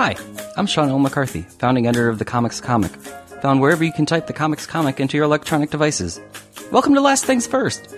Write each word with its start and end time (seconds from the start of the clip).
Hi, 0.00 0.14
I'm 0.56 0.68
Sean 0.68 0.90
L. 0.90 1.00
McCarthy, 1.00 1.42
founding 1.42 1.88
editor 1.88 2.08
of 2.08 2.20
The 2.20 2.24
Comics 2.24 2.60
Comic, 2.60 2.92
found 3.42 3.60
wherever 3.60 3.82
you 3.82 3.92
can 3.92 4.06
type 4.06 4.28
The 4.28 4.32
Comics 4.32 4.64
Comic 4.64 5.00
into 5.00 5.16
your 5.16 5.24
electronic 5.24 5.70
devices. 5.70 6.20
Welcome 6.70 6.94
to 6.94 7.00
Last 7.00 7.24
Things 7.24 7.48
First, 7.48 7.96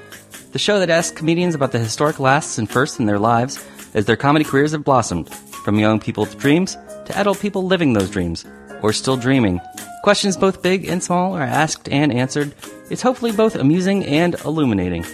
the 0.53 0.59
show 0.59 0.79
that 0.79 0.89
asks 0.89 1.15
comedians 1.15 1.55
about 1.55 1.73
the 1.73 1.79
historic 1.79 2.19
lasts 2.19 2.57
and 2.57 2.71
firsts 2.71 2.99
in 2.99 3.05
their 3.05 3.19
lives 3.19 3.63
as 3.93 4.07
their 4.07 4.17
comedy 4.17 4.47
careers 4.47 4.73
have 4.73 4.83
blossomed, 4.83 5.29
from 5.29 5.79
young 5.79 6.01
people's 6.01 6.35
dreams 6.37 6.75
to 7.05 7.19
adult 7.19 7.39
people 7.39 7.65
living 7.65 7.93
those 7.93 8.09
dreams, 8.09 8.47
or 8.81 8.95
still 8.95 9.19
dreaming. 9.19 9.61
Questions 10.03 10.39
both 10.39 10.63
big 10.63 10.89
and 10.89 11.03
small 11.03 11.35
are 11.35 11.43
asked 11.43 11.87
and 11.91 12.15
answered. 12.15 12.55
It's 12.89 13.03
hopefully 13.03 13.33
both 13.33 13.57
amusing 13.57 14.07
and 14.07 14.37
illuminating. 14.47 15.05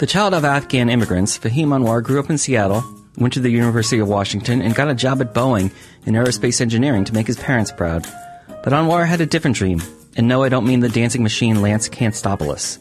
The 0.00 0.08
child 0.08 0.34
of 0.34 0.44
Afghan 0.44 0.90
immigrants, 0.90 1.38
Fahim 1.38 1.68
Anwar 1.68 2.02
grew 2.02 2.18
up 2.18 2.30
in 2.30 2.36
Seattle, 2.36 2.82
went 3.16 3.32
to 3.32 3.40
the 3.40 3.48
University 3.48 3.98
of 3.98 4.08
Washington, 4.08 4.60
and 4.60 4.74
got 4.74 4.90
a 4.90 4.94
job 4.94 5.22
at 5.22 5.32
Boeing 5.32 5.72
in 6.06 6.14
aerospace 6.14 6.60
engineering 6.60 7.04
to 7.04 7.12
make 7.12 7.26
his 7.26 7.36
parents 7.36 7.70
proud. 7.70 8.06
But 8.62 8.72
Anwar 8.72 9.06
had 9.06 9.20
a 9.20 9.26
different 9.26 9.56
dream. 9.56 9.82
And 10.16 10.28
no, 10.28 10.42
I 10.42 10.48
don't 10.48 10.66
mean 10.66 10.80
the 10.80 10.88
dancing 10.88 11.22
machine 11.22 11.60
Lance 11.60 11.88
Cantstopolis. 11.88 12.78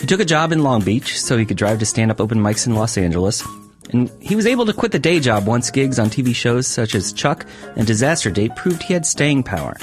He 0.00 0.06
took 0.06 0.20
a 0.20 0.24
job 0.24 0.50
in 0.50 0.64
Long 0.64 0.82
Beach 0.82 1.20
so 1.20 1.38
he 1.38 1.44
could 1.44 1.56
drive 1.56 1.78
to 1.78 1.86
stand 1.86 2.10
up 2.10 2.20
open 2.20 2.38
mics 2.38 2.66
in 2.66 2.74
Los 2.74 2.98
Angeles. 2.98 3.46
And 3.90 4.10
he 4.20 4.34
was 4.34 4.46
able 4.46 4.66
to 4.66 4.72
quit 4.72 4.90
the 4.90 4.98
day 4.98 5.20
job 5.20 5.46
once 5.46 5.70
gigs 5.70 5.98
on 5.98 6.08
TV 6.08 6.34
shows 6.34 6.66
such 6.66 6.94
as 6.94 7.12
Chuck 7.12 7.46
and 7.76 7.86
Disaster 7.86 8.30
Date 8.30 8.56
proved 8.56 8.82
he 8.82 8.94
had 8.94 9.06
staying 9.06 9.44
power. 9.44 9.76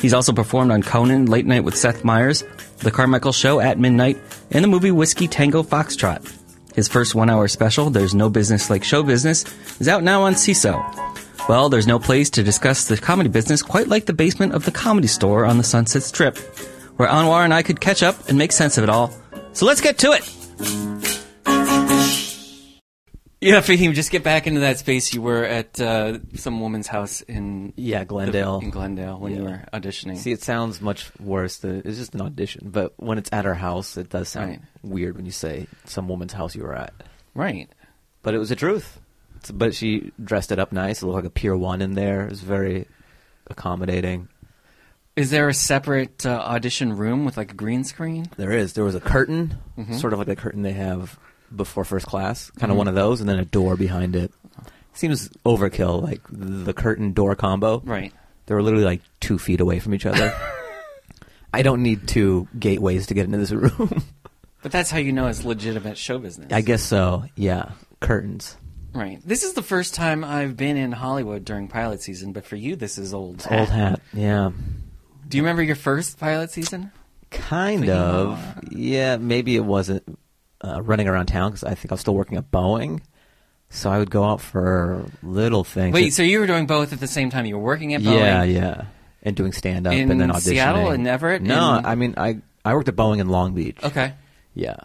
He's 0.00 0.14
also 0.14 0.32
performed 0.32 0.70
on 0.70 0.82
Conan, 0.82 1.26
Late 1.26 1.46
Night 1.46 1.64
with 1.64 1.76
Seth 1.76 2.02
Meyers, 2.02 2.44
The 2.78 2.90
Carmichael 2.90 3.32
Show 3.32 3.60
at 3.60 3.78
Midnight, 3.78 4.18
and 4.50 4.64
the 4.64 4.68
movie 4.68 4.90
Whiskey 4.90 5.28
Tango 5.28 5.62
Foxtrot. 5.62 6.38
His 6.74 6.88
first 6.88 7.14
one 7.14 7.28
hour 7.28 7.46
special, 7.48 7.90
There's 7.90 8.14
No 8.14 8.30
Business 8.30 8.70
Like 8.70 8.84
Show 8.84 9.02
Business, 9.02 9.44
is 9.80 9.88
out 9.88 10.02
now 10.02 10.22
on 10.22 10.34
Seeso. 10.34 11.11
Well, 11.48 11.68
there's 11.68 11.86
no 11.88 11.98
place 11.98 12.30
to 12.30 12.42
discuss 12.42 12.86
the 12.86 12.96
comedy 12.96 13.28
business 13.28 13.62
quite 13.62 13.88
like 13.88 14.06
the 14.06 14.12
basement 14.12 14.54
of 14.54 14.64
the 14.64 14.70
comedy 14.70 15.08
store 15.08 15.44
on 15.44 15.58
the 15.58 15.64
Sunset 15.64 16.02
Strip, 16.02 16.38
where 16.96 17.08
Anwar 17.08 17.44
and 17.44 17.52
I 17.52 17.62
could 17.62 17.80
catch 17.80 18.02
up 18.02 18.28
and 18.28 18.38
make 18.38 18.52
sense 18.52 18.78
of 18.78 18.84
it 18.84 18.90
all. 18.90 19.12
So 19.52 19.66
let's 19.66 19.80
get 19.80 19.98
to 19.98 20.12
it! 20.12 20.22
Yeah, 23.40 23.60
Fahim, 23.60 23.92
just 23.92 24.12
get 24.12 24.22
back 24.22 24.46
into 24.46 24.60
that 24.60 24.78
space 24.78 25.12
you 25.12 25.20
were 25.20 25.44
at 25.44 25.80
uh, 25.80 26.20
some 26.36 26.60
woman's 26.60 26.86
house 26.86 27.22
in 27.22 27.72
Yeah, 27.76 28.04
Glendale. 28.04 28.60
in 28.62 28.70
Glendale 28.70 29.18
when 29.18 29.34
you 29.34 29.42
were 29.42 29.64
auditioning. 29.74 30.16
See, 30.16 30.30
it 30.30 30.42
sounds 30.44 30.80
much 30.80 31.10
worse. 31.18 31.58
To, 31.58 31.82
it's 31.84 31.98
just 31.98 32.14
an 32.14 32.22
audition, 32.22 32.70
but 32.72 32.94
when 32.98 33.18
it's 33.18 33.30
at 33.32 33.44
her 33.44 33.54
house, 33.56 33.96
it 33.96 34.10
does 34.10 34.28
sound 34.28 34.50
Right. 34.50 34.60
weird 34.84 35.16
when 35.16 35.26
you 35.26 35.32
say 35.32 35.66
some 35.86 36.08
woman's 36.08 36.32
house 36.34 36.54
you 36.54 36.62
were 36.62 36.74
at. 36.74 36.94
right. 37.34 37.68
But 38.22 38.34
it 38.34 38.38
was 38.38 38.50
the 38.50 38.56
truth. 38.56 39.00
But 39.50 39.74
she 39.74 40.12
dressed 40.22 40.52
it 40.52 40.58
up 40.58 40.72
nice. 40.72 41.02
It 41.02 41.06
looked 41.06 41.16
like 41.16 41.24
a 41.24 41.30
Pier 41.30 41.56
One 41.56 41.82
in 41.82 41.94
there. 41.94 42.24
It 42.26 42.30
was 42.30 42.40
very 42.40 42.86
accommodating. 43.48 44.28
Is 45.16 45.30
there 45.30 45.48
a 45.48 45.54
separate 45.54 46.24
uh, 46.24 46.30
audition 46.30 46.96
room 46.96 47.24
with 47.24 47.36
like 47.36 47.50
a 47.52 47.54
green 47.54 47.84
screen? 47.84 48.26
There 48.36 48.52
is. 48.52 48.72
There 48.72 48.84
was 48.84 48.94
a 48.94 49.00
curtain, 49.00 49.58
Mm-hmm. 49.78 49.96
sort 49.98 50.12
of 50.12 50.18
like 50.18 50.28
the 50.28 50.36
curtain 50.36 50.62
they 50.62 50.72
have 50.72 51.18
before 51.54 51.84
first 51.84 52.06
class, 52.06 52.50
kind 52.52 52.70
of 52.72 52.78
one 52.78 52.88
of 52.88 52.94
those, 52.94 53.20
and 53.20 53.28
then 53.28 53.38
a 53.38 53.44
door 53.44 53.76
behind 53.76 54.16
it. 54.16 54.32
Seems 54.94 55.28
overkill, 55.44 56.02
like 56.02 56.20
the 56.30 56.72
curtain 56.72 57.12
door 57.12 57.34
combo. 57.34 57.80
Right. 57.84 58.12
They 58.46 58.54
were 58.54 58.62
literally 58.62 58.84
like 58.84 59.00
two 59.20 59.38
feet 59.38 59.60
away 59.60 59.78
from 59.80 59.94
each 59.94 60.06
other. 60.06 60.34
I 61.54 61.62
don't 61.62 61.82
need 61.82 62.08
two 62.08 62.48
gateways 62.58 63.06
to 63.08 63.14
get 63.14 63.26
into 63.26 63.38
this 63.38 63.50
room. 63.52 64.02
But 64.62 64.72
that's 64.72 64.90
how 64.90 64.98
you 64.98 65.12
know 65.12 65.26
it's 65.26 65.44
legitimate 65.44 65.98
show 65.98 66.18
business. 66.18 66.52
I 66.52 66.60
guess 66.62 66.82
so. 66.82 67.24
Yeah, 67.36 67.72
curtains. 68.00 68.56
Right. 68.94 69.20
This 69.24 69.42
is 69.42 69.54
the 69.54 69.62
first 69.62 69.94
time 69.94 70.22
I've 70.24 70.56
been 70.56 70.76
in 70.76 70.92
Hollywood 70.92 71.44
during 71.44 71.68
pilot 71.68 72.02
season, 72.02 72.32
but 72.32 72.44
for 72.44 72.56
you, 72.56 72.76
this 72.76 72.98
is 72.98 73.14
old. 73.14 73.46
Old 73.50 73.68
hat. 73.70 74.00
Yeah, 74.12 74.50
Do 75.28 75.36
you 75.38 75.42
remember 75.42 75.62
your 75.62 75.76
first 75.76 76.18
pilot 76.18 76.50
season? 76.50 76.92
kind 77.30 77.80
Thinking 77.80 77.96
of. 77.98 78.58
Yeah, 78.72 79.16
maybe 79.16 79.56
it 79.56 79.64
wasn't 79.64 80.18
uh, 80.62 80.82
running 80.82 81.08
around 81.08 81.26
town 81.26 81.50
because 81.52 81.64
I 81.64 81.74
think 81.74 81.90
I 81.90 81.94
was 81.94 82.00
still 82.02 82.14
working 82.14 82.36
at 82.36 82.50
Boeing. 82.50 83.00
So 83.70 83.90
I 83.90 83.98
would 83.98 84.10
go 84.10 84.24
out 84.24 84.42
for 84.42 85.06
little 85.22 85.64
things. 85.64 85.94
Wait, 85.94 86.08
It- 86.08 86.12
so 86.12 86.22
you 86.22 86.40
were 86.40 86.46
doing 86.46 86.66
both 86.66 86.92
at 86.92 87.00
the 87.00 87.06
same 87.06 87.30
time? 87.30 87.46
You 87.46 87.56
were 87.56 87.64
working 87.64 87.94
at 87.94 88.02
Boeing? 88.02 88.18
yeah, 88.18 88.42
yeah, 88.42 88.84
and 89.22 89.34
doing 89.34 89.52
stand 89.52 89.86
up 89.86 89.94
and 89.94 90.10
then 90.20 90.28
auditioning. 90.28 90.40
Seattle 90.42 90.90
and 90.90 91.06
Everett? 91.08 91.40
No, 91.40 91.80
I 91.82 91.94
mean 91.94 92.12
I 92.18 92.42
I 92.66 92.74
worked 92.74 92.88
at 92.90 92.96
Boeing 92.96 93.18
in 93.20 93.28
Long 93.30 93.54
Beach. 93.54 93.78
Okay. 93.82 94.12
Yeah. 94.54 94.76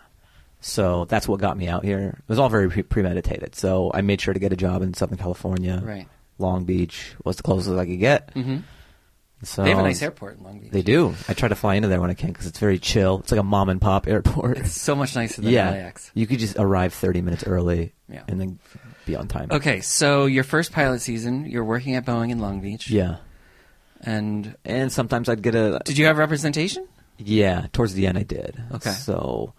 So 0.67 1.05
that's 1.05 1.28
what 1.28 1.39
got 1.39 1.57
me 1.57 1.67
out 1.67 1.83
here. 1.85 2.16
It 2.19 2.29
was 2.29 2.39
all 2.39 2.50
very 2.50 2.69
pre- 2.69 2.83
premeditated. 2.83 3.55
So 3.55 3.89
I 3.94 4.01
made 4.01 4.19
sure 4.22 4.33
to 4.33 4.39
get 4.39 4.51
a 4.53 4.57
job 4.57 4.81
in 4.81 4.94
Southern 4.94 5.17
California. 5.17 5.81
Right. 5.83 6.07
Long 6.39 6.66
Beach 6.66 7.16
was 7.23 7.38
the 7.38 7.44
closest 7.44 7.78
I 7.78 7.85
could 7.85 8.00
get. 8.00 8.33
Mm-hmm. 8.35 8.57
So 9.44 9.63
They 9.63 9.69
have 9.69 9.79
a 9.79 9.83
nice 9.83 10.01
airport 10.01 10.38
in 10.39 10.44
Long 10.44 10.59
Beach. 10.59 10.72
They 10.72 10.81
do. 10.81 11.13
I 11.29 11.33
try 11.33 11.47
to 11.47 11.55
fly 11.55 11.75
into 11.75 11.88
there 11.88 12.01
when 12.01 12.09
I 12.09 12.16
can 12.16 12.29
because 12.31 12.47
it's 12.47 12.57
very 12.59 12.79
chill. 12.79 13.19
It's 13.19 13.31
like 13.31 13.39
a 13.39 13.44
mom 13.44 13.69
and 13.69 13.79
pop 13.79 14.07
airport. 14.07 14.57
It's 14.57 14.72
so 14.81 14.95
much 14.95 15.16
nicer 15.16 15.41
than 15.41 15.51
yeah, 15.51 15.69
LAX. 15.69 16.11
you 16.16 16.25
could 16.28 16.39
just 16.39 16.57
arrive 16.57 16.94
thirty 16.94 17.22
minutes 17.22 17.44
early 17.45 17.94
Yeah. 18.09 18.23
and 18.28 18.41
then 18.41 18.59
be 19.05 19.16
on 19.16 19.28
time. 19.28 19.49
Okay, 19.51 19.81
so 19.81 20.25
your 20.25 20.44
first 20.44 20.72
pilot 20.73 21.01
season, 21.01 21.45
you're 21.45 21.63
working 21.63 21.95
at 21.95 22.03
Boeing 22.05 22.31
in 22.31 22.39
Long 22.39 22.61
Beach. 22.61 22.89
Yeah, 22.89 23.17
And 24.01 24.55
and 24.66 24.91
sometimes 24.91 25.29
I'd 25.29 25.41
get 25.44 25.55
a 25.55 25.79
did 25.85 25.97
you 25.99 26.07
have 26.07 26.17
representation? 26.17 26.88
yeah. 27.19 27.67
Towards 27.73 27.94
the 27.94 28.07
end, 28.07 28.17
I 28.17 28.23
did. 28.23 28.59
Okay. 28.73 28.89
So 28.91 29.53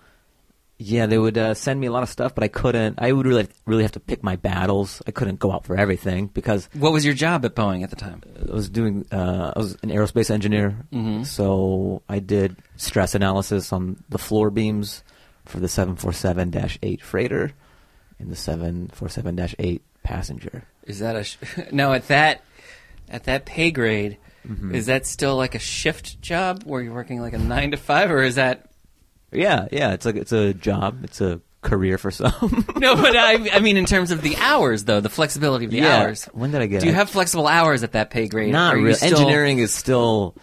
yeah, 0.78 1.06
they 1.06 1.18
would 1.18 1.36
uh, 1.36 1.54
send 1.54 1.80
me 1.80 1.86
a 1.88 1.90
lot 1.92 2.02
of 2.04 2.08
stuff, 2.08 2.34
but 2.34 2.44
I 2.44 2.48
couldn't. 2.48 2.98
I 3.02 3.10
would 3.12 3.26
really 3.26 3.48
really 3.66 3.82
have 3.82 3.92
to 3.92 4.00
pick 4.00 4.22
my 4.22 4.36
battles. 4.36 5.02
I 5.06 5.10
couldn't 5.10 5.38
go 5.40 5.50
out 5.52 5.64
for 5.64 5.76
everything 5.76 6.28
because 6.28 6.68
What 6.72 6.92
was 6.92 7.04
your 7.04 7.14
job 7.14 7.44
at 7.44 7.54
Boeing 7.56 7.82
at 7.82 7.90
the 7.90 7.96
time? 7.96 8.22
I 8.48 8.52
was 8.54 8.68
doing. 8.68 9.04
Uh, 9.10 9.52
I 9.56 9.58
was 9.58 9.76
an 9.82 9.90
aerospace 9.90 10.30
engineer, 10.30 10.76
Mhm. 10.92 11.26
so 11.26 12.02
I 12.08 12.20
did 12.20 12.56
stress 12.76 13.14
analysis 13.14 13.72
on 13.72 14.02
the 14.08 14.18
floor 14.18 14.50
beams 14.50 15.02
for 15.44 15.58
the 15.60 15.66
747-8 15.68 17.00
freighter 17.02 17.52
and 18.20 18.30
the 18.30 18.36
747-8 18.36 19.80
passenger. 20.02 20.64
Is 20.86 20.98
that 21.00 21.16
a 21.16 21.24
sh- 21.24 21.36
now 21.72 21.92
at 21.92 22.08
that 22.08 22.42
at 23.08 23.24
that 23.24 23.46
pay 23.46 23.70
grade? 23.70 24.16
Mm-hmm. 24.46 24.74
Is 24.74 24.86
that 24.86 25.06
still 25.06 25.36
like 25.36 25.54
a 25.54 25.58
shift 25.58 26.22
job 26.22 26.62
where 26.64 26.80
you're 26.80 26.94
working 26.94 27.20
like 27.20 27.32
a 27.34 27.38
nine 27.38 27.72
to 27.72 27.76
five, 27.76 28.10
or 28.10 28.22
is 28.22 28.36
that 28.36 28.67
Yeah, 29.32 29.68
yeah, 29.72 29.92
it's 29.92 30.06
like 30.06 30.16
it's 30.16 30.32
a 30.32 30.54
job, 30.54 31.04
it's 31.04 31.20
a 31.20 31.40
career 31.60 31.98
for 31.98 32.10
some. 32.10 32.32
no? 32.76 32.94
But 32.96 33.16
I, 33.16 33.50
I 33.56 33.60
mean, 33.60 33.76
in 33.76 33.84
terms 33.84 34.10
of 34.10 34.22
the 34.22 34.36
hours, 34.36 34.84
though, 34.84 35.00
the 35.00 35.08
flexibility 35.10 35.64
of 35.66 35.70
the 35.70 35.78
yeah. 35.78 36.02
hours. 36.02 36.24
When 36.32 36.50
did 36.50 36.62
I 36.62 36.66
get? 36.66 36.80
Do 36.80 36.86
you 36.86 36.92
it? 36.92 36.96
have 36.96 37.10
flexible 37.10 37.46
hours 37.46 37.82
at 37.82 37.92
that 37.92 38.10
pay 38.10 38.28
grade? 38.28 38.52
Not 38.52 38.76
really. 38.76 38.94
still- 38.94 39.18
Engineering 39.18 39.58
is 39.58 39.72
still. 39.74 40.34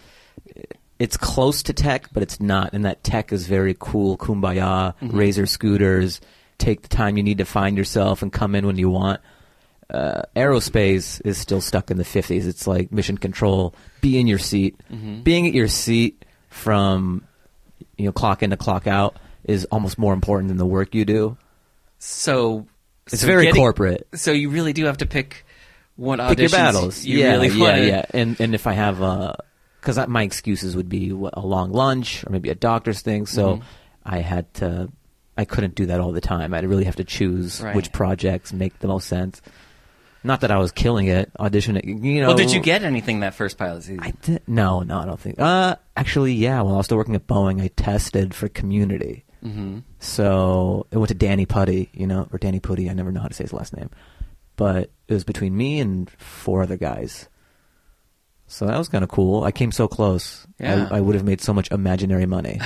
It's 0.98 1.16
close 1.18 1.64
to 1.64 1.72
tech, 1.74 2.08
but 2.12 2.22
it's 2.22 2.40
not. 2.40 2.72
And 2.72 2.84
that 2.86 3.02
tech 3.04 3.32
is 3.32 3.46
very 3.46 3.76
cool. 3.78 4.16
Kumbaya, 4.16 4.94
Mm-hmm. 5.02 5.16
razor 5.16 5.46
scooters. 5.46 6.20
Take 6.58 6.80
the 6.82 6.88
time 6.88 7.18
you 7.18 7.22
need 7.22 7.38
to 7.38 7.44
find 7.44 7.76
yourself 7.76 8.22
and 8.22 8.32
come 8.32 8.54
in 8.54 8.66
when 8.66 8.76
you 8.78 8.88
want. 8.88 9.20
Uh, 9.90 10.22
aerospace 10.34 11.20
is 11.24 11.36
still 11.36 11.60
stuck 11.60 11.90
in 11.90 11.98
the 11.98 12.02
50s. 12.04 12.46
It's 12.46 12.66
like 12.66 12.92
mission 12.92 13.18
control. 13.18 13.74
Be 14.00 14.18
in 14.18 14.26
your 14.26 14.38
seat. 14.38 14.80
Mm-hmm. 14.90 15.20
Being 15.20 15.46
at 15.46 15.52
your 15.52 15.68
seat 15.68 16.24
from 16.48 17.25
you 17.98 18.06
know 18.06 18.12
clock 18.12 18.42
in 18.42 18.50
to 18.50 18.56
clock 18.56 18.86
out 18.86 19.16
is 19.44 19.64
almost 19.66 19.98
more 19.98 20.12
important 20.12 20.48
than 20.48 20.56
the 20.56 20.66
work 20.66 20.94
you 20.94 21.04
do. 21.04 21.36
So 21.98 22.66
It's 23.06 23.20
so 23.20 23.26
very 23.26 23.44
getting- 23.46 23.60
corporate. 23.60 24.06
So 24.14 24.32
you 24.32 24.50
really 24.50 24.72
do 24.72 24.84
have 24.86 24.98
to 24.98 25.06
pick 25.06 25.44
what 25.96 26.18
pick 26.28 26.38
your 26.38 26.48
battles. 26.50 27.04
you 27.04 27.18
yeah, 27.18 27.32
really 27.32 27.48
yeah, 27.48 27.76
yeah. 27.76 28.04
And 28.12 28.38
and 28.40 28.54
if 28.54 28.66
I 28.66 28.72
have 28.72 29.00
a, 29.00 29.36
because 29.80 30.06
my 30.08 30.22
excuses 30.22 30.76
would 30.76 30.88
be 30.88 31.10
a 31.10 31.40
long 31.40 31.72
lunch 31.72 32.24
or 32.26 32.30
maybe 32.30 32.50
a 32.50 32.54
doctor's 32.54 33.00
thing, 33.00 33.26
so 33.26 33.56
Mhm. 33.56 33.62
I 34.04 34.18
had 34.20 34.52
to. 34.54 34.88
I 35.38 35.44
couldn't 35.44 35.74
do 35.74 35.86
that 35.86 36.00
all 36.00 36.12
the 36.12 36.20
time. 36.20 36.54
I'd 36.54 36.64
really 36.66 36.84
have 36.84 36.96
to 36.96 37.04
choose 37.04 37.60
Right. 37.62 37.76
which 37.76 37.92
projects 37.92 38.52
make 38.54 38.78
the 38.78 38.88
most 38.88 39.06
sense. 39.06 39.42
Not 40.26 40.40
that 40.40 40.50
I 40.50 40.58
was 40.58 40.72
killing 40.72 41.06
it, 41.06 41.32
auditioning. 41.38 42.04
You 42.04 42.20
know. 42.20 42.28
Well, 42.28 42.36
did 42.36 42.52
you 42.52 42.60
get 42.60 42.82
anything 42.82 43.20
that 43.20 43.34
first 43.34 43.56
pilot 43.56 43.84
season? 43.84 44.00
I 44.00 44.10
did. 44.22 44.42
No, 44.48 44.80
no, 44.80 44.98
I 44.98 45.04
don't 45.06 45.20
think. 45.20 45.38
Uh, 45.38 45.76
actually, 45.96 46.32
yeah. 46.32 46.60
While 46.62 46.74
I 46.74 46.76
was 46.78 46.86
still 46.86 46.96
working 46.98 47.14
at 47.14 47.26
Boeing, 47.26 47.62
I 47.62 47.68
tested 47.68 48.34
for 48.34 48.48
Community. 48.48 49.24
mm-hmm. 49.42 49.78
So 50.00 50.86
it 50.90 50.98
went 50.98 51.08
to 51.08 51.14
Danny 51.14 51.46
Putty, 51.46 51.90
you 51.92 52.06
know, 52.08 52.28
or 52.32 52.38
Danny 52.38 52.58
Putty. 52.58 52.90
I 52.90 52.92
never 52.92 53.12
know 53.12 53.20
how 53.20 53.28
to 53.28 53.34
say 53.34 53.44
his 53.44 53.52
last 53.52 53.76
name, 53.76 53.90
but 54.56 54.90
it 55.08 55.14
was 55.14 55.24
between 55.24 55.56
me 55.56 55.78
and 55.78 56.10
four 56.10 56.62
other 56.62 56.76
guys. 56.76 57.28
So 58.48 58.66
that 58.66 58.78
was 58.78 58.88
kind 58.88 59.04
of 59.04 59.10
cool. 59.10 59.44
I 59.44 59.52
came 59.52 59.72
so 59.72 59.88
close. 59.88 60.46
Yeah. 60.58 60.88
I, 60.90 60.98
I 60.98 61.00
would 61.00 61.14
have 61.14 61.24
made 61.24 61.40
so 61.40 61.52
much 61.52 61.70
imaginary 61.70 62.26
money 62.26 62.60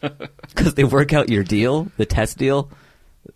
because 0.00 0.74
they 0.74 0.84
work 0.84 1.12
out 1.12 1.28
your 1.28 1.44
deal, 1.44 1.88
the 1.96 2.06
test 2.06 2.38
deal. 2.38 2.70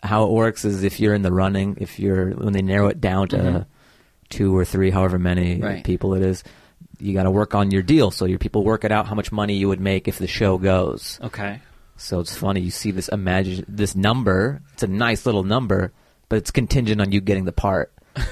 How 0.02 0.24
it 0.24 0.30
works 0.30 0.64
is 0.64 0.84
if 0.84 1.00
you're 1.00 1.14
in 1.14 1.22
the 1.22 1.32
running, 1.32 1.76
if 1.80 1.98
you're 1.98 2.30
when 2.30 2.52
they 2.52 2.62
narrow 2.62 2.88
it 2.88 3.00
down 3.00 3.28
to 3.28 3.36
Mhm. 3.36 3.66
two 4.30 4.56
or 4.56 4.64
three, 4.64 4.90
however 4.90 5.18
many 5.18 5.60
Right. 5.60 5.84
people 5.84 6.14
it 6.14 6.22
is, 6.22 6.44
you 7.00 7.14
got 7.14 7.22
to 7.24 7.30
work 7.30 7.54
on 7.54 7.70
your 7.70 7.82
deal. 7.82 8.10
So 8.10 8.24
your 8.24 8.38
people 8.38 8.64
work 8.64 8.84
it 8.84 8.92
out 8.92 9.06
how 9.06 9.14
much 9.14 9.32
money 9.32 9.54
you 9.56 9.68
would 9.68 9.80
make 9.80 10.08
if 10.08 10.18
the 10.18 10.26
show 10.26 10.58
goes. 10.58 11.18
Okay. 11.22 11.60
So 11.96 12.20
it's 12.20 12.36
funny. 12.36 12.60
You 12.60 12.70
see 12.70 12.90
this 12.90 13.08
imagine 13.08 13.64
this 13.68 13.94
number. 13.96 14.60
It's 14.74 14.82
a 14.82 14.86
nice 14.88 15.26
little 15.26 15.42
number, 15.42 15.92
but 16.28 16.36
it's 16.36 16.50
contingent 16.50 17.00
on 17.00 17.10
you 17.12 17.20
getting 17.20 17.44
the 17.44 17.52
part. 17.52 17.92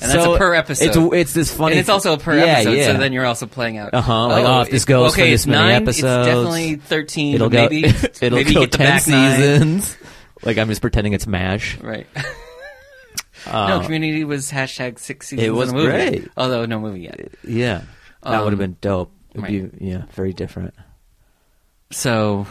And 0.00 0.10
that's 0.10 0.26
a 0.26 0.36
per 0.36 0.52
episode. 0.54 0.84
It's 0.86 0.96
it's 1.14 1.32
this 1.32 1.52
funny. 1.54 1.72
and 1.72 1.80
it's 1.80 1.88
also 1.88 2.14
a 2.14 2.18
per 2.18 2.36
yeah, 2.36 2.44
episode, 2.44 2.72
Yeah. 2.72 2.86
so 2.92 2.98
then 2.98 3.12
you're 3.12 3.24
also 3.26 3.46
playing 3.46 3.78
out. 3.78 3.94
Uh-huh, 3.94 4.26
like, 4.28 4.44
oh, 4.44 4.60
if 4.62 4.70
this 4.70 4.84
goes 4.84 5.14
for 5.14 5.20
okay, 5.20 5.30
this 5.30 5.42
it's 5.42 5.46
many 5.46 5.62
nine, 5.62 5.82
episodes, 5.82 6.26
it's 6.26 6.34
definitely 6.34 6.74
thirteen. 6.76 7.34
it'll 7.36 7.50
but 7.50 7.52
go. 7.52 7.62
maybe 7.68 7.84
it'll 8.20 8.30
maybe 8.32 8.52
go 8.54 8.60
get 8.62 8.72
the 8.72 8.78
ten 8.78 8.86
back 8.88 9.06
nine. 9.06 9.36
seasons. 9.80 9.96
Like 10.42 10.58
I'm 10.58 10.68
just 10.68 10.80
pretending 10.80 11.12
it's 11.12 11.26
Mash. 11.26 11.78
Right. 11.80 12.06
Uh, 13.44 13.66
no, 13.66 13.80
Community 13.80 14.22
was 14.22 14.52
hashtag 14.52 15.00
six 15.00 15.26
seasons. 15.26 15.48
It 15.48 15.50
was 15.50 15.70
of 15.70 15.74
a 15.74 15.78
movie. 15.78 15.90
great. 15.90 16.28
Although 16.36 16.64
no 16.64 16.78
movie 16.78 17.00
yet. 17.00 17.32
Yeah, 17.42 17.82
that 18.22 18.34
Um, 18.34 18.44
would 18.44 18.52
have 18.52 18.58
been 18.60 18.76
dope. 18.80 19.10
It'd 19.30 19.42
right. 19.42 19.72
be 19.80 19.84
yeah, 19.88 20.04
very 20.12 20.32
different. 20.32 20.74
So, 21.90 22.46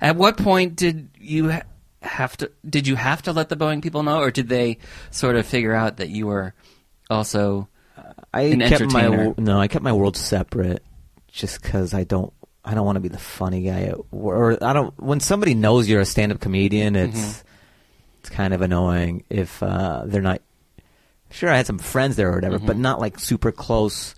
at 0.00 0.16
what 0.16 0.36
point 0.36 0.76
did 0.76 1.08
you 1.18 1.50
ha- 1.50 1.62
have 2.02 2.36
to? 2.38 2.50
Did 2.68 2.86
you 2.86 2.94
have 2.96 3.22
to 3.22 3.32
let 3.32 3.48
the 3.48 3.56
Boeing 3.56 3.82
people 3.82 4.02
know, 4.02 4.18
or 4.20 4.30
did 4.30 4.48
they 4.50 4.78
sort 5.10 5.36
of 5.36 5.46
figure 5.46 5.74
out 5.74 5.96
that 5.96 6.10
you 6.10 6.26
were 6.26 6.52
also? 7.08 7.68
I 8.34 8.42
An 8.42 8.60
kept 8.60 8.92
my 8.92 9.04
entertainer. 9.06 9.34
no, 9.38 9.58
I 9.60 9.66
kept 9.68 9.82
my 9.82 9.92
world 9.92 10.16
separate, 10.16 10.82
just 11.28 11.62
because 11.62 11.94
I 11.94 12.04
don't. 12.04 12.34
I 12.70 12.74
don't 12.74 12.86
want 12.86 12.96
to 12.96 13.00
be 13.00 13.08
the 13.08 13.18
funny 13.18 13.62
guy, 13.62 13.92
or 14.12 14.62
I 14.62 14.72
don't. 14.72 14.94
When 15.02 15.18
somebody 15.18 15.54
knows 15.54 15.88
you're 15.88 16.00
a 16.00 16.04
stand-up 16.04 16.38
comedian, 16.38 16.94
it's 16.94 17.18
Mhm. 17.18 17.42
it's 18.20 18.30
kind 18.30 18.54
of 18.54 18.62
annoying 18.62 19.24
if 19.28 19.60
uh, 19.60 20.04
they're 20.06 20.22
not. 20.22 20.40
Sure, 21.30 21.50
I 21.50 21.56
had 21.56 21.66
some 21.66 21.78
friends 21.78 22.14
there 22.14 22.30
or 22.30 22.34
whatever, 22.36 22.60
Mhm. 22.60 22.66
but 22.66 22.76
not 22.76 23.00
like 23.00 23.18
super 23.18 23.50
close. 23.50 24.14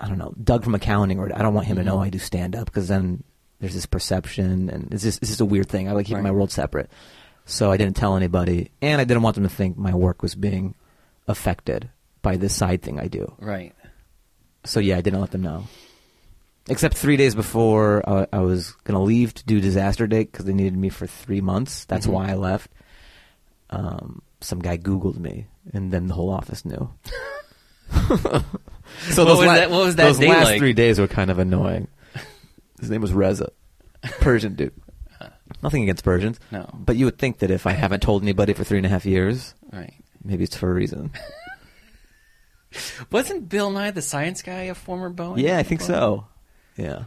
I 0.00 0.08
don't 0.08 0.18
know, 0.18 0.32
Doug 0.42 0.64
from 0.64 0.74
accounting, 0.74 1.18
or 1.20 1.30
I 1.34 1.42
don't 1.42 1.54
want 1.54 1.66
him 1.68 1.76
to 1.76 1.84
know 1.84 1.96
Mhm. 1.98 2.06
I 2.06 2.10
do 2.10 2.18
stand-up 2.18 2.64
because 2.66 2.88
then 2.88 3.22
there's 3.60 3.74
this 3.74 3.86
perception, 3.86 4.68
and 4.68 4.92
it's 4.92 5.04
just 5.04 5.20
it's 5.22 5.30
just 5.30 5.40
a 5.40 5.44
weird 5.44 5.68
thing. 5.68 5.88
I 5.88 5.92
like 5.92 6.06
keeping 6.06 6.22
Right. 6.24 6.30
my 6.30 6.36
world 6.36 6.50
separate, 6.50 6.90
so 7.44 7.70
I 7.70 7.76
didn't 7.76 7.94
tell 7.96 8.16
anybody, 8.16 8.70
and 8.82 9.00
I 9.00 9.04
didn't 9.04 9.22
want 9.22 9.36
them 9.36 9.44
to 9.44 9.50
think 9.50 9.78
my 9.78 9.94
work 9.94 10.22
was 10.22 10.34
being 10.34 10.74
affected 11.28 11.88
by 12.20 12.36
this 12.36 12.54
side 12.54 12.82
thing 12.82 12.98
I 12.98 13.06
do. 13.06 13.32
Right. 13.40 13.74
So 14.64 14.80
yeah, 14.80 14.96
I 14.98 15.02
didn't 15.02 15.20
let 15.20 15.30
them 15.30 15.42
know. 15.42 15.64
Except 16.70 16.96
three 16.96 17.16
days 17.16 17.34
before 17.34 18.02
uh, 18.08 18.26
I 18.32 18.40
was 18.40 18.72
gonna 18.84 19.02
leave 19.02 19.34
to 19.34 19.44
do 19.44 19.60
Disaster 19.60 20.06
Date 20.06 20.30
because 20.32 20.44
they 20.44 20.52
needed 20.52 20.76
me 20.76 20.88
for 20.90 21.06
three 21.06 21.40
months. 21.40 21.84
That's 21.86 22.06
Mhm. 22.06 22.10
why 22.12 22.30
I 22.30 22.34
left. 22.34 22.70
Um, 23.70 24.22
some 24.40 24.60
guy 24.60 24.78
Googled 24.78 25.18
me, 25.18 25.46
and 25.72 25.90
then 25.92 26.06
the 26.06 26.14
whole 26.14 26.30
office 26.30 26.64
knew. 26.64 26.90
so 28.08 28.12
What 28.12 28.42
those 29.16 29.38
was 29.38 29.46
la- 29.46 29.54
that- 29.54 29.70
what 29.70 29.84
was 29.84 29.96
that 29.96 30.04
Those 30.04 30.18
day 30.18 30.28
last 30.28 30.44
like? 30.46 30.58
three 30.58 30.72
days 30.74 30.98
were 30.98 31.08
kind 31.08 31.30
of 31.30 31.38
annoying. 31.38 31.88
His 32.80 32.90
name 32.90 33.00
was 33.00 33.12
Reza, 33.12 33.50
Persian 34.20 34.54
dude. 34.54 34.72
Nothing 35.62 35.82
against 35.82 36.04
Persians, 36.04 36.38
No. 36.52 36.68
but 36.74 36.96
you 36.96 37.06
would 37.06 37.18
think 37.18 37.38
that 37.38 37.50
if 37.50 37.66
I 37.66 37.72
haven't 37.72 38.00
told 38.00 38.22
anybody 38.22 38.52
for 38.52 38.62
three 38.64 38.76
and 38.78 38.86
a 38.86 38.90
half 38.90 39.04
years, 39.06 39.54
Right. 39.72 39.94
maybe 40.22 40.44
it's 40.44 40.56
for 40.56 40.70
a 40.70 40.74
reason. 40.74 41.10
Wasn't 43.10 43.48
Bill 43.48 43.70
Nye 43.70 43.90
the 43.90 44.02
science 44.02 44.42
guy 44.42 44.62
a 44.64 44.74
former 44.74 45.10
Boeing? 45.10 45.40
yeah, 45.40 45.56
I 45.58 45.62
think 45.62 45.80
employee? 45.80 45.98
so. 45.98 46.26
Yeah. 46.78 47.04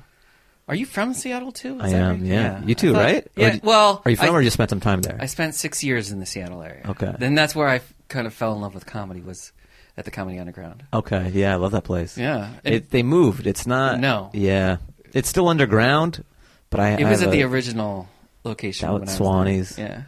Are 0.67 0.75
you 0.75 0.85
from 0.85 1.13
Seattle 1.13 1.51
too? 1.51 1.79
Is 1.79 1.93
I 1.93 1.97
am, 1.97 2.09
right? 2.11 2.21
yeah. 2.21 2.63
You 2.63 2.75
too, 2.75 2.93
thought- 2.93 3.03
right? 3.03 3.27
Yeah. 3.35 3.57
well, 3.63 4.01
Are 4.05 4.11
you 4.11 4.15
from 4.17 4.27
I, 4.27 4.37
or 4.37 4.43
just 4.43 4.53
spent 4.53 4.69
some 4.69 4.79
time 4.79 5.01
there? 5.01 5.17
I 5.19 5.25
spent 5.25 5.55
six 5.55 5.83
years 5.83 6.11
in 6.11 6.19
the 6.19 6.25
Seattle 6.25 6.61
area. 6.61 6.83
Okay. 6.89 7.13
Then 7.17 7.33
that's 7.35 7.55
where 7.55 7.67
I 7.67 7.81
kind 8.07 8.27
of 8.27 8.33
fell 8.33 8.53
in 8.53 8.61
love 8.61 8.73
with 8.73 8.85
comedy. 8.85 9.21
Was 9.21 9.51
at 9.97 10.05
the 10.05 10.11
Comedy 10.11 10.39
Underground. 10.39 10.83
Okay, 10.93 11.29
yeah, 11.33 11.51
I 11.51 11.55
love 11.55 11.71
that 11.71 11.83
place. 11.83 12.17
Yeah. 12.17 12.49
And 12.63 12.75
It, 12.75 12.91
they 12.91 13.03
moved. 13.03 13.45
It's 13.47 13.67
not. 13.67 13.99
No. 13.99 14.29
Yeah, 14.33 14.77
it's 15.13 15.27
still 15.27 15.49
underground, 15.49 16.23
but 16.69 16.79
I. 16.79 16.91
It 16.91 17.03
I 17.05 17.09
was 17.09 17.21
at 17.21 17.31
the 17.31 17.43
original 17.43 18.07
location. 18.45 18.87
Out 18.87 18.95
at 19.01 19.07
was. 19.07 19.15
Swannie's. 19.17 19.77
Yeah, 19.77 20.03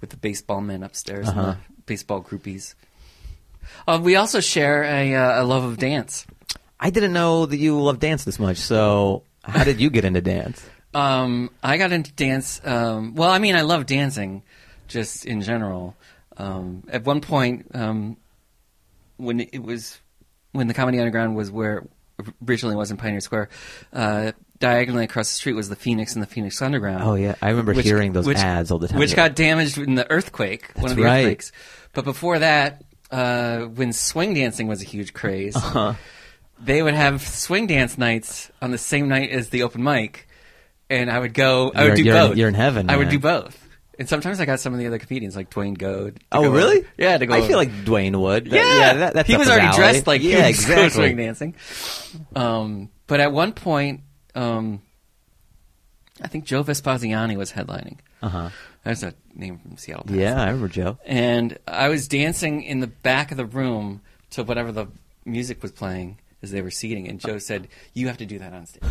with 0.00 0.10
the 0.10 0.16
baseball 0.16 0.60
men 0.60 0.82
upstairs 0.82 1.28
Uh-huh. 1.28 1.40
and 1.40 1.50
the 1.52 1.82
baseball 1.86 2.22
groupies. 2.22 2.74
Uh, 3.86 3.98
we 4.02 4.16
also 4.16 4.40
share 4.40 4.82
a, 4.84 5.14
uh, 5.14 5.42
a 5.42 5.44
love 5.44 5.64
of 5.64 5.78
dance. 5.78 6.26
I 6.80 6.90
didn't 6.90 7.12
know 7.12 7.46
that 7.46 7.56
you 7.56 7.80
love 7.80 7.98
dance 7.98 8.24
this 8.24 8.38
much. 8.38 8.56
So, 8.58 9.22
how 9.42 9.64
did 9.64 9.80
you 9.80 9.90
get 9.90 10.04
into 10.04 10.20
dance? 10.20 10.64
Um, 10.92 11.50
I 11.62 11.76
got 11.76 11.92
into 11.92 12.12
dance. 12.12 12.60
Um, 12.64 13.14
well, 13.14 13.30
I 13.30 13.38
mean, 13.38 13.56
I 13.56 13.62
love 13.62 13.86
dancing, 13.86 14.42
just 14.88 15.24
in 15.26 15.40
general. 15.40 15.96
Um, 16.36 16.84
at 16.88 17.04
one 17.04 17.20
point, 17.20 17.66
um, 17.74 18.16
when 19.16 19.40
it 19.40 19.62
was 19.62 19.98
when 20.52 20.66
the 20.68 20.74
Comedy 20.74 20.98
Underground 20.98 21.36
was 21.36 21.50
where 21.50 21.84
originally 22.46 22.76
was 22.76 22.90
in 22.90 22.96
Pioneer 22.96 23.20
Square, 23.20 23.48
uh, 23.92 24.32
diagonally 24.60 25.04
across 25.04 25.30
the 25.30 25.36
street 25.36 25.54
was 25.54 25.68
the 25.68 25.76
Phoenix 25.76 26.14
and 26.14 26.22
the 26.22 26.26
Phoenix 26.26 26.60
Underground. 26.62 27.02
Oh 27.02 27.14
yeah, 27.14 27.34
I 27.42 27.50
remember 27.50 27.72
Which- 27.74 27.84
hearing 27.86 28.12
those 28.12 28.26
which- 28.26 28.38
ads 28.38 28.70
all 28.70 28.78
the 28.78 28.88
time. 28.88 28.98
which 28.98 29.16
got 29.16 29.34
damaged 29.34 29.78
in 29.78 29.94
the 29.94 30.08
earthquake, 30.10 30.70
one 30.74 30.90
of 30.90 30.96
the 30.96 31.02
right. 31.02 31.20
earthquakes. 31.24 31.52
But 31.92 32.04
before 32.04 32.38
that, 32.40 32.82
uh, 33.10 33.60
when 33.62 33.92
swing 33.92 34.34
dancing 34.34 34.66
was 34.68 34.80
a 34.82 34.84
huge 34.84 35.12
craze, 35.12 35.54
Uh-huh. 35.56 35.94
They 36.60 36.82
would 36.82 36.94
have 36.94 37.22
swing 37.22 37.66
dance 37.66 37.98
nights 37.98 38.50
on 38.62 38.70
the 38.70 38.78
same 38.78 39.08
night 39.08 39.30
as 39.30 39.48
the 39.50 39.62
open 39.62 39.82
mic, 39.82 40.28
and 40.90 41.10
I 41.10 41.18
would 41.18 41.34
go. 41.34 41.72
I 41.74 41.80
You're- 41.80 41.90
would 41.90 41.96
do 41.96 42.02
you're 42.04 42.16
in- 42.16 42.28
both. 42.28 42.36
you're 42.36 42.48
in 42.48 42.54
heaven, 42.54 42.90
I 42.90 42.96
would 42.96 43.08
do 43.08 43.18
both, 43.18 43.68
and 43.98 44.08
sometimes 44.08 44.40
I 44.40 44.44
got 44.44 44.60
some 44.60 44.72
of 44.72 44.78
the 44.78 44.86
other 44.86 44.98
comedians 44.98 45.36
like 45.36 45.50
Dwayne 45.50 45.76
Goad. 45.76 46.20
Oh 46.32 46.42
go 46.42 46.50
really? 46.52 46.78
over. 46.78 46.88
Yeah, 46.98 47.18
to 47.18 47.26
go. 47.26 47.34
I 47.34 47.38
over. 47.38 47.46
feel 47.48 47.58
like 47.58 47.70
Dwayne 47.84 48.16
would. 48.20 48.46
That- 48.50 48.56
yeah, 48.56 48.92
that, 48.94 49.14
that's 49.14 49.28
he 49.28 49.36
was 49.36 49.48
already 49.48 49.66
alley. 49.66 49.76
dressed 49.76 50.06
like 50.06 50.22
yeah, 50.22 50.42
he 50.46 50.52
was 50.52 50.58
exactly. 50.64 50.90
swing 50.90 51.16
dancing. 51.16 51.54
Um, 52.36 52.90
but 53.06 53.20
at 53.20 53.32
one 53.32 53.52
point, 53.52 54.00
um, 54.34 54.80
I 56.22 56.28
think 56.28 56.44
Joe 56.44 56.62
Vespasiani 56.64 57.36
was 57.36 57.52
headlining. 57.52 57.98
Uh 58.22 58.28
huh. 58.28 58.50
That's 58.84 59.02
a 59.02 59.14
name 59.34 59.58
from 59.58 59.76
Seattle. 59.78 60.04
Times. 60.04 60.18
Yeah, 60.18 60.40
I 60.40 60.46
remember 60.46 60.68
Joe. 60.68 60.98
And 61.06 61.58
I 61.66 61.88
was 61.88 62.06
dancing 62.06 62.62
in 62.62 62.80
the 62.80 62.86
back 62.86 63.30
of 63.30 63.36
the 63.38 63.46
room 63.46 64.02
to 64.30 64.44
whatever 64.44 64.72
the 64.72 64.86
music 65.24 65.62
was 65.62 65.72
playing 65.72 66.18
as 66.44 66.52
they 66.52 66.62
were 66.62 66.70
seating, 66.70 67.08
and 67.08 67.18
Joe 67.18 67.38
said, 67.38 67.66
"You 67.94 68.06
have 68.06 68.18
to 68.18 68.26
do 68.26 68.38
that 68.38 68.52
on 68.52 68.66
stage." 68.66 68.84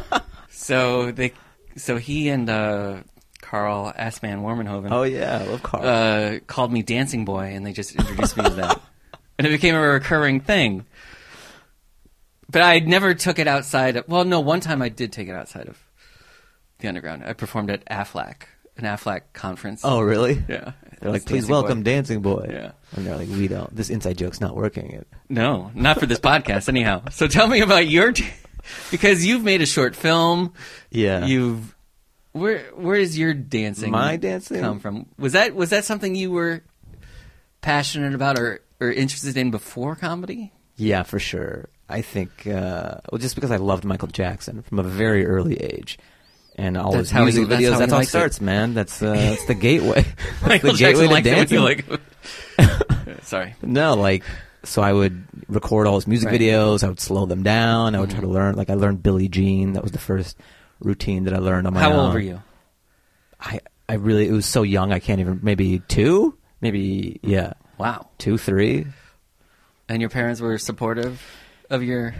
so 0.50 1.12
they, 1.12 1.32
so 1.76 1.98
he 1.98 2.30
and 2.30 2.48
uh, 2.48 3.02
Carl 3.42 3.92
Assman 3.98 4.40
Warmenhoven 4.40 4.88
Oh 4.90 5.02
yeah, 5.02 5.40
I 5.40 5.44
love 5.44 5.62
Carl. 5.62 5.86
uh, 5.86 6.38
called 6.46 6.72
me 6.72 6.82
Dancing 6.82 7.26
Boy, 7.26 7.54
and 7.54 7.66
they 7.66 7.72
just 7.72 7.94
introduced 7.94 8.36
me 8.38 8.44
to 8.44 8.50
that, 8.50 8.80
and 9.38 9.46
it 9.46 9.50
became 9.50 9.74
a 9.74 9.80
recurring 9.80 10.40
thing. 10.40 10.86
But 12.50 12.62
I 12.62 12.78
never 12.78 13.14
took 13.14 13.38
it 13.38 13.46
outside. 13.46 13.96
Of, 13.96 14.08
well, 14.08 14.24
no, 14.24 14.40
one 14.40 14.60
time 14.60 14.80
I 14.80 14.88
did 14.88 15.12
take 15.12 15.28
it 15.28 15.34
outside 15.34 15.68
of 15.68 15.78
the 16.78 16.88
underground. 16.88 17.24
I 17.24 17.32
performed 17.32 17.70
at 17.70 17.84
AFLAC, 17.86 18.44
an 18.82 18.96
AFLAC 18.96 19.22
conference. 19.32 19.82
oh 19.84 20.00
really? 20.00 20.42
yeah. 20.48 20.72
They're 21.00 21.10
like, 21.10 21.24
please 21.26 21.42
Dancing 21.46 21.50
welcome 21.50 21.78
Boy. 21.80 21.90
Dancing 21.90 22.22
Boy. 22.22 22.46
Yeah. 22.48 22.72
And 22.94 23.04
they're 23.06 23.16
like, 23.16 23.28
we 23.28 23.48
don't. 23.48 23.74
This 23.74 23.90
inside 23.90 24.18
joke's 24.18 24.40
not 24.40 24.54
working. 24.54 25.04
No, 25.28 25.70
not 25.74 25.98
for 25.98 26.06
this 26.06 26.20
podcast, 26.20 26.68
anyhow. 26.68 27.02
So 27.10 27.26
tell 27.26 27.48
me 27.48 27.60
about 27.60 27.88
your, 27.88 28.12
t- 28.12 28.28
because 28.92 29.26
you've 29.26 29.42
made 29.42 29.62
a 29.62 29.66
short 29.66 29.96
film. 29.96 30.52
Yeah. 30.90 31.24
You've 31.26 31.74
where 32.32 32.60
where 32.74 32.98
does 32.98 33.18
your 33.18 33.34
dancing 33.34 33.90
My 33.90 34.16
dancing? 34.16 34.60
come 34.60 34.78
from? 34.80 35.06
Was 35.18 35.32
that 35.32 35.54
was 35.54 35.70
that 35.70 35.84
something 35.84 36.14
you 36.14 36.30
were 36.30 36.62
passionate 37.60 38.14
about 38.14 38.38
or 38.38 38.60
or 38.80 38.90
interested 38.92 39.36
in 39.36 39.50
before 39.50 39.96
comedy? 39.96 40.52
Yeah, 40.76 41.02
for 41.02 41.18
sure. 41.18 41.68
I 41.88 42.00
think 42.00 42.46
uh, 42.46 42.96
well, 43.10 43.18
just 43.18 43.34
because 43.34 43.50
I 43.50 43.56
loved 43.56 43.84
Michael 43.84 44.08
Jackson 44.08 44.62
from 44.62 44.78
a 44.78 44.82
very 44.82 45.26
early 45.26 45.56
age, 45.56 45.98
and 46.56 46.76
all 46.76 46.92
That's 46.92 47.08
his 47.08 47.10
how 47.10 47.20
he- 47.20 47.24
music 47.32 47.48
that's 47.48 47.62
videos. 47.62 47.72
how 47.72 47.78
That's 47.78 47.90
how 47.92 47.96
it 47.96 48.00
likes 48.00 48.08
it. 48.08 48.10
starts, 48.10 48.40
man. 48.40 48.74
That's 48.74 49.02
uh, 49.02 49.12
that's 49.14 49.46
the 49.46 49.54
gateway. 49.54 50.04
That's 50.46 50.62
the 50.62 50.72
gateway 50.74 51.06
to 51.06 51.10
liked 51.12 51.26
it 51.26 51.30
when 51.30 51.38
dancing. 51.48 51.58
like. 51.60 51.84
Sorry. 53.22 53.54
No, 53.62 53.94
like 53.94 54.24
so 54.64 54.82
I 54.82 54.92
would 54.92 55.24
record 55.48 55.86
all 55.86 55.96
his 55.96 56.06
music 56.06 56.28
Right. 56.30 56.40
videos. 56.40 56.84
I 56.84 56.88
would 56.88 57.00
slow 57.00 57.26
them 57.26 57.42
down. 57.42 57.94
I 57.94 58.00
would 58.00 58.10
try 58.10 58.18
Mhm. 58.20 58.22
to 58.22 58.28
learn. 58.28 58.54
Like 58.56 58.70
I 58.70 58.74
learned 58.74 59.02
Billie 59.02 59.28
Jean. 59.28 59.72
That 59.72 59.82
was 59.82 59.92
the 59.92 59.98
first 59.98 60.36
routine 60.80 61.24
that 61.24 61.34
I 61.34 61.38
learned 61.38 61.66
on 61.66 61.74
my 61.74 61.80
How 61.80 61.92
own. 61.92 61.98
old 62.06 62.14
were 62.14 62.20
you? 62.20 62.42
I 63.40 63.60
I 63.88 63.94
really 63.94 64.28
it 64.28 64.32
was 64.32 64.46
so 64.46 64.62
young. 64.62 64.92
I 64.92 64.98
can't 65.00 65.20
even 65.20 65.40
maybe 65.42 65.80
two, 65.88 66.36
maybe 66.60 67.20
yeah, 67.22 67.54
Wow. 67.78 68.08
two, 68.18 68.38
three. 68.38 68.86
And 69.88 70.00
your 70.00 70.10
parents 70.10 70.40
were 70.40 70.56
supportive 70.58 71.20
of 71.70 71.82
your 71.82 72.14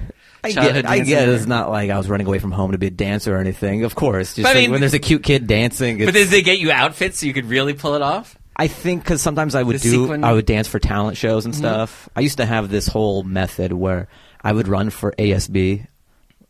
I 0.45 0.53
childhood 0.53 0.75
get, 0.85 0.87
I 0.91 0.97
dancing? 0.99 1.15
get 1.15 1.29
it's 1.29 1.47
not 1.47 1.71
like 1.71 1.91
I 1.91 1.99
was 1.99 2.09
running 2.09 2.27
away 2.27 2.39
from 2.41 2.51
home 2.53 2.73
to 2.73 2.79
be 2.79 2.89
a 2.89 2.91
dancer 2.91 3.37
or 3.37 3.39
anything. 3.39 3.85
Of 3.85 3.95
course, 3.95 4.35
just 4.35 4.43
But 4.45 4.51
I 4.51 4.53
like 4.55 4.63
mean- 4.63 4.71
when 4.73 4.81
there's 4.81 4.95
a 4.95 4.99
cute 4.99 5.23
kid 5.23 5.47
dancing. 5.47 5.99
But 5.99 6.09
it's- 6.09 6.25
did 6.25 6.29
they 6.31 6.43
get 6.43 6.59
you 6.59 6.73
outfits 6.73 7.21
so 7.21 7.27
you 7.27 7.33
could 7.33 7.47
really 7.47 7.75
pull 7.75 7.95
it 7.95 8.03
off? 8.03 8.37
I 8.57 8.67
think 8.67 9.03
because 9.03 9.23
sometimes 9.23 9.55
I 9.55 9.63
would 9.63 9.77
The 9.77 9.81
do, 9.91 10.03
sequin- 10.05 10.25
I 10.25 10.33
would 10.33 10.45
dance 10.47 10.69
for 10.69 10.79
talent 10.79 11.17
shows 11.17 11.45
and 11.47 11.55
Mhm. 11.55 11.59
stuff. 11.59 12.09
I 12.17 12.21
used 12.21 12.37
to 12.39 12.45
have 12.47 12.69
this 12.71 12.87
whole 12.87 13.23
method 13.23 13.73
where 13.73 14.09
I 14.45 14.53
would 14.53 14.69
run 14.69 14.91
for 14.91 15.15
ASB 15.19 15.87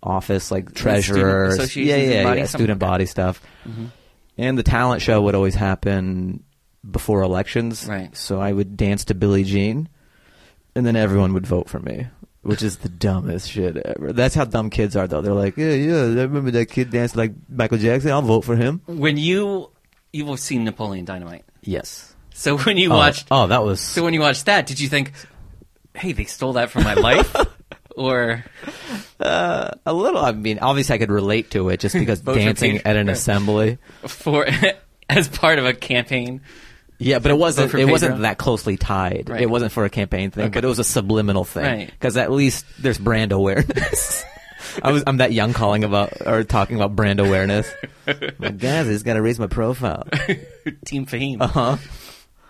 office, 0.02 0.50
like 0.50 0.74
treasurer, 0.74 1.50
Student 1.52 1.52
associations 1.60 1.88
yeah, 1.88 1.96
and 1.96 2.12
yeah, 2.12 2.22
body 2.24 2.40
yeah, 2.40 2.46
something? 2.46 2.58
student 2.64 2.78
body 2.80 3.06
stuff. 3.06 3.40
Mm-hmm. 3.68 3.84
And 4.38 4.58
the 4.58 4.62
talent 4.64 5.02
show 5.02 5.20
would 5.22 5.34
always 5.36 5.54
happen 5.54 6.42
before 6.90 7.22
elections, 7.22 7.86
Right. 7.88 8.16
So 8.16 8.40
I 8.40 8.50
would 8.52 8.76
dance 8.76 9.04
to 9.04 9.14
Billie 9.14 9.44
Jean, 9.44 9.88
and 10.74 10.84
then 10.84 10.96
everyone 10.96 11.34
would 11.34 11.46
vote 11.46 11.68
for 11.68 11.78
me. 11.78 12.06
Which 12.42 12.62
is 12.62 12.78
the 12.78 12.88
dumbest 12.88 13.48
shit 13.50 13.76
ever. 13.76 14.12
That's 14.12 14.34
how 14.34 14.44
dumb 14.44 14.68
kids 14.70 14.96
are, 14.96 15.06
though. 15.06 15.22
They're 15.22 15.32
like, 15.32 15.56
yeah, 15.56 15.70
yeah, 15.74 15.96
I 16.02 16.22
remember 16.26 16.50
that 16.52 16.66
kid 16.66 16.90
danced 16.90 17.14
like 17.14 17.32
Michael 17.48 17.78
Jackson. 17.78 18.10
I'll 18.10 18.20
vote 18.22 18.44
for 18.44 18.56
him. 18.56 18.80
When 18.86 19.16
you 19.16 19.70
you've 20.12 20.40
seen 20.40 20.64
Napoleon 20.64 21.04
Dynamite, 21.04 21.44
Yes. 21.62 22.14
So 22.34 22.58
when 22.58 22.76
you 22.78 22.90
Oh, 22.92 22.96
watched, 22.96 23.28
Oh, 23.30 23.46
that 23.46 23.62
was. 23.62 23.80
so 23.80 24.02
when 24.02 24.12
you 24.14 24.20
watched 24.20 24.46
that, 24.46 24.66
did 24.66 24.80
you 24.80 24.88
think, 24.88 25.12
"Hey, 25.94 26.12
they 26.12 26.24
stole 26.24 26.54
that 26.54 26.70
from 26.70 26.82
my 26.84 26.94
life," 26.94 27.34
or 27.96 28.42
uh, 29.20 29.70
a 29.86 29.92
little. 29.94 30.20
I 30.24 30.32
mean, 30.32 30.58
obviously, 30.58 30.94
I 30.94 30.98
could 30.98 31.10
relate 31.12 31.50
to 31.52 31.68
it 31.68 31.78
just 31.80 31.94
because 31.94 32.20
Vote 32.22 32.34
for 32.34 32.38
dancing 32.40 32.72
Peter. 32.72 32.88
at 32.88 32.96
an 32.96 33.08
assembly. 33.08 33.78
for 34.06 34.46
as 35.08 35.28
part 35.28 35.58
of 35.60 35.66
a 35.66 35.74
campaign? 35.74 36.40
Yeah, 37.02 37.18
but 37.18 37.30
it 37.30 37.38
wasn't. 37.38 37.74
It 37.74 37.86
wasn't 37.86 38.20
that 38.22 38.38
closely 38.38 38.76
tied. 38.76 39.28
Right. 39.28 39.42
It 39.42 39.50
wasn't 39.50 39.72
for 39.72 39.84
a 39.84 39.90
campaign 39.90 40.30
thing, 40.30 40.44
Okay. 40.46 40.54
but 40.54 40.64
it 40.64 40.68
was 40.68 40.78
a 40.78 40.84
subliminal 40.84 41.44
thing. 41.44 41.64
Right. 41.64 41.90
Because 41.90 42.16
at 42.16 42.30
least 42.30 42.64
there's 42.78 42.98
brand 42.98 43.32
awareness. 43.32 44.24
I 44.82 44.92
was. 44.92 45.02
I'm 45.06 45.18
that 45.18 45.32
young 45.32 45.52
calling 45.52 45.84
about 45.84 46.24
or 46.26 46.44
talking 46.44 46.76
about 46.76 46.94
brand 46.96 47.20
awareness. 47.20 47.70
my 48.38 48.50
guys, 48.50 48.86
I 48.88 48.92
just 48.92 49.04
got 49.04 49.14
to 49.14 49.22
raise 49.22 49.38
my 49.38 49.48
profile. 49.48 50.06
Team 50.84 51.04
Fame. 51.06 51.42
Uh 51.42 51.46
huh. 51.48 51.76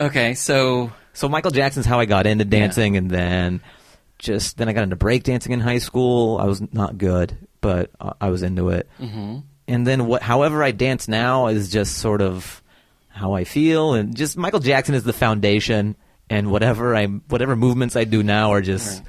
Okay, 0.00 0.34
so 0.34 0.92
So 1.14 1.28
Michael 1.28 1.50
Jackson's 1.50 1.86
how 1.86 1.98
I 2.00 2.04
got 2.04 2.26
into 2.26 2.44
dancing, 2.44 2.96
and 2.96 3.10
then 3.10 3.60
just 4.18 4.56
then 4.58 4.68
I 4.68 4.72
got 4.72 4.82
into 4.84 4.96
breakdancing 4.96 5.50
in 5.50 5.60
high 5.60 5.78
school. 5.78 6.38
I 6.38 6.44
was 6.44 6.60
not 6.72 6.98
good, 6.98 7.36
but 7.60 7.90
I 8.00 8.12
I 8.20 8.28
was 8.30 8.42
into 8.42 8.68
it. 8.70 8.88
hmm 8.98 9.38
and 9.68 9.86
then 9.86 10.06
what 10.06 10.22
however 10.22 10.62
I 10.62 10.72
dance 10.72 11.06
now 11.06 11.46
is 11.46 11.70
just 11.70 11.98
sort 11.98 12.20
of 12.20 12.61
how 13.12 13.34
I 13.34 13.44
feel 13.44 13.94
and 13.94 14.16
just 14.16 14.36
Michael 14.36 14.60
Jackson 14.60 14.94
is 14.94 15.04
the 15.04 15.12
foundation 15.12 15.96
and 16.30 16.50
whatever 16.50 16.94
I 16.96 17.06
whatever 17.06 17.54
movements 17.56 17.94
I 17.96 18.04
do 18.04 18.22
now 18.22 18.52
are 18.52 18.60
just 18.62 18.98
Right. 19.02 19.08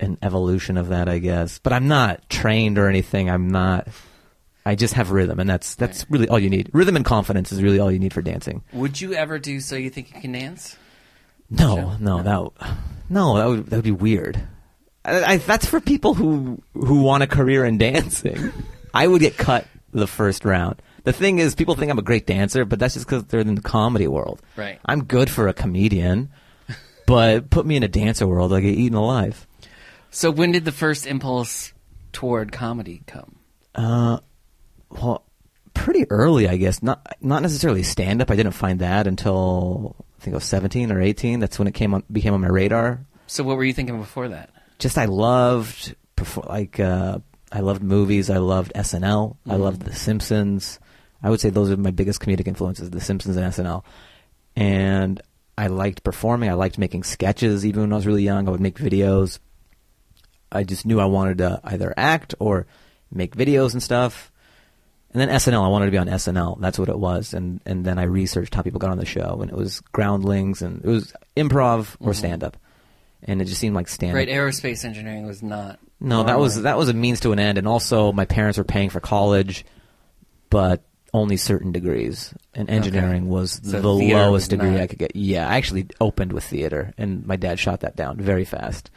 an 0.00 0.18
evolution 0.22 0.76
of 0.76 0.88
that 0.88 1.08
I 1.08 1.18
guess 1.18 1.58
but 1.58 1.72
I'm 1.72 1.86
not 1.88 2.28
trained 2.30 2.78
or 2.78 2.88
anything 2.88 3.28
I'm 3.30 3.48
not 3.48 3.88
I 4.64 4.74
just 4.74 4.94
have 4.94 5.10
rhythm 5.10 5.38
and 5.40 5.48
that's 5.50 5.74
that's 5.74 6.00
Right. 6.04 6.10
really 6.10 6.28
all 6.28 6.38
you 6.38 6.48
need 6.50 6.70
rhythm 6.72 6.96
and 6.96 7.04
confidence 7.04 7.52
is 7.52 7.62
really 7.62 7.78
all 7.78 7.92
you 7.92 7.98
need 7.98 8.12
for 8.14 8.22
dancing 8.22 8.62
would 8.72 9.00
you 9.00 9.12
ever 9.14 9.38
do 9.38 9.60
so? 9.60 9.76
You 9.76 9.90
think 9.90 10.14
you 10.14 10.20
can 10.20 10.32
dance? 10.32 10.76
no 11.50 11.76
Sure. 11.76 11.96
no 12.00 12.22
that 12.22 12.68
no 13.10 13.36
that 13.36 13.46
would 13.48 13.66
that 13.66 13.76
would 13.76 13.84
be 13.84 13.90
weird 13.90 14.40
I, 15.04 15.24
I, 15.24 15.36
that's 15.38 15.66
for 15.66 15.80
people 15.80 16.14
who 16.14 16.62
who 16.74 17.00
want 17.02 17.22
a 17.22 17.26
career 17.26 17.64
in 17.64 17.78
dancing. 17.78 18.52
I 18.94 19.06
would 19.06 19.20
get 19.22 19.38
cut 19.38 19.66
the 19.92 20.06
first 20.06 20.44
round. 20.44 20.82
The 21.04 21.12
thing 21.12 21.38
is, 21.38 21.54
people 21.54 21.74
think 21.74 21.90
I'm 21.90 21.98
a 21.98 22.02
great 22.02 22.26
dancer, 22.26 22.64
but 22.64 22.78
that's 22.78 22.94
just 22.94 23.06
because 23.06 23.24
they're 23.24 23.40
in 23.40 23.54
the 23.54 23.60
comedy 23.62 24.06
world. 24.06 24.40
Right. 24.56 24.78
I'm 24.84 25.04
good 25.04 25.30
for 25.30 25.48
a 25.48 25.54
comedian, 25.54 26.30
but 27.06 27.50
put 27.50 27.66
me 27.66 27.76
in 27.76 27.82
a 27.82 27.88
dancer 27.88 28.26
world, 28.26 28.52
I 28.52 28.60
get 28.60 28.74
eaten 28.78 28.96
alive. 28.96 29.46
So 30.10 30.30
when 30.30 30.52
did 30.52 30.64
the 30.64 30.72
first 30.72 31.06
impulse 31.06 31.72
toward 32.12 32.52
comedy 32.52 33.02
come? 33.06 33.36
Uh, 33.74 34.18
well, 34.90 35.24
pretty 35.74 36.04
early, 36.10 36.48
I 36.48 36.56
guess. 36.56 36.82
Not 36.82 37.16
not 37.20 37.42
necessarily 37.42 37.82
stand 37.84 38.20
up. 38.20 38.30
I 38.30 38.36
didn't 38.36 38.52
find 38.52 38.80
that 38.80 39.06
until 39.06 39.94
I 40.18 40.22
think 40.24 40.34
I 40.34 40.38
was 40.38 40.44
17 40.44 40.90
or 40.90 41.00
18. 41.00 41.38
That's 41.40 41.58
when 41.58 41.68
it 41.68 41.74
came 41.74 41.94
on 41.94 42.02
became 42.10 42.34
on 42.34 42.40
my 42.40 42.48
radar. 42.48 43.06
So 43.28 43.44
what 43.44 43.56
were 43.56 43.64
you 43.64 43.72
thinking 43.72 43.98
before 43.98 44.28
that? 44.28 44.50
just 44.80 44.96
I 44.98 45.04
loved 45.04 45.94
like 46.48 46.80
uh, 46.80 47.18
I 47.52 47.60
loved 47.60 47.82
movies. 47.82 48.30
I 48.30 48.38
loved 48.38 48.72
SNL. 48.74 49.36
I 49.46 49.54
Mhm. 49.54 49.60
loved 49.60 49.82
The 49.82 49.94
Simpsons. 49.94 50.80
I 51.22 51.30
would 51.30 51.40
say 51.40 51.50
those 51.50 51.70
are 51.70 51.76
my 51.76 51.90
biggest 51.90 52.20
comedic 52.20 52.46
influences: 52.46 52.90
The 52.90 53.00
Simpsons 53.00 53.36
and 53.36 53.52
SNL. 53.52 53.84
And 54.56 55.20
I 55.56 55.66
liked 55.68 56.02
performing. 56.02 56.50
I 56.50 56.54
liked 56.54 56.78
making 56.78 57.04
sketches. 57.04 57.64
Even 57.66 57.82
when 57.82 57.92
I 57.92 57.96
was 57.96 58.06
really 58.06 58.22
young, 58.22 58.48
I 58.48 58.50
would 58.50 58.60
make 58.60 58.78
videos. 58.78 59.38
I 60.50 60.64
just 60.64 60.84
knew 60.86 60.98
I 60.98 61.04
wanted 61.04 61.38
to 61.38 61.60
either 61.64 61.94
act 61.96 62.34
or 62.40 62.66
make 63.12 63.36
videos 63.36 63.72
and 63.72 63.82
stuff. 63.82 64.32
And 65.12 65.20
then 65.20 65.28
SNL, 65.28 65.64
I 65.64 65.68
wanted 65.68 65.86
to 65.86 65.90
be 65.90 65.98
on 65.98 66.06
SNL. 66.08 66.60
That's 66.60 66.78
what 66.78 66.88
it 66.88 66.98
was. 66.98 67.34
And 67.34 67.60
and 67.66 67.84
then 67.84 67.98
I 67.98 68.04
researched 68.04 68.54
how 68.54 68.62
people 68.62 68.78
got 68.80 68.90
on 68.90 68.98
the 68.98 69.04
show, 69.04 69.38
and 69.42 69.50
it 69.50 69.56
was 69.56 69.80
groundlings, 69.92 70.62
and 70.62 70.84
it 70.84 70.88
was 70.88 71.12
improv 71.36 71.96
or 72.00 72.12
Mhm. 72.12 72.16
stand 72.16 72.44
up. 72.44 72.56
And 73.22 73.42
it 73.42 73.44
just 73.46 73.60
seemed 73.60 73.74
like 73.74 73.88
stand 73.88 74.12
up. 74.12 74.16
Right, 74.16 74.28
aerospace 74.28 74.84
engineering 74.84 75.26
was 75.26 75.42
not. 75.42 75.78
No, 76.00 76.22
that 76.22 76.38
was 76.38 76.62
that 76.62 76.78
was 76.78 76.88
a 76.88 76.94
means 76.94 77.20
to 77.20 77.32
an 77.32 77.38
end, 77.38 77.58
and 77.58 77.68
also 77.68 78.12
my 78.12 78.24
parents 78.24 78.56
were 78.56 78.64
paying 78.64 78.88
for 78.88 79.00
college, 79.00 79.64
but 80.48 80.82
only 81.12 81.36
certain 81.36 81.72
degrees, 81.72 82.32
and 82.54 82.70
engineering 82.70 83.28
was 83.28 83.60
So 83.62 83.80
the 83.80 83.88
lowest 83.88 84.30
was 84.32 84.48
degree 84.48 84.80
I 84.80 84.86
could 84.86 84.98
get. 84.98 85.16
Yeah, 85.16 85.48
I 85.48 85.56
actually 85.56 85.86
opened 86.00 86.32
with 86.32 86.44
theater, 86.44 86.92
and 86.98 87.26
my 87.26 87.36
dad 87.36 87.58
shot 87.58 87.80
that 87.80 87.96
down 87.96 88.18
very 88.18 88.44
fast. 88.44 88.90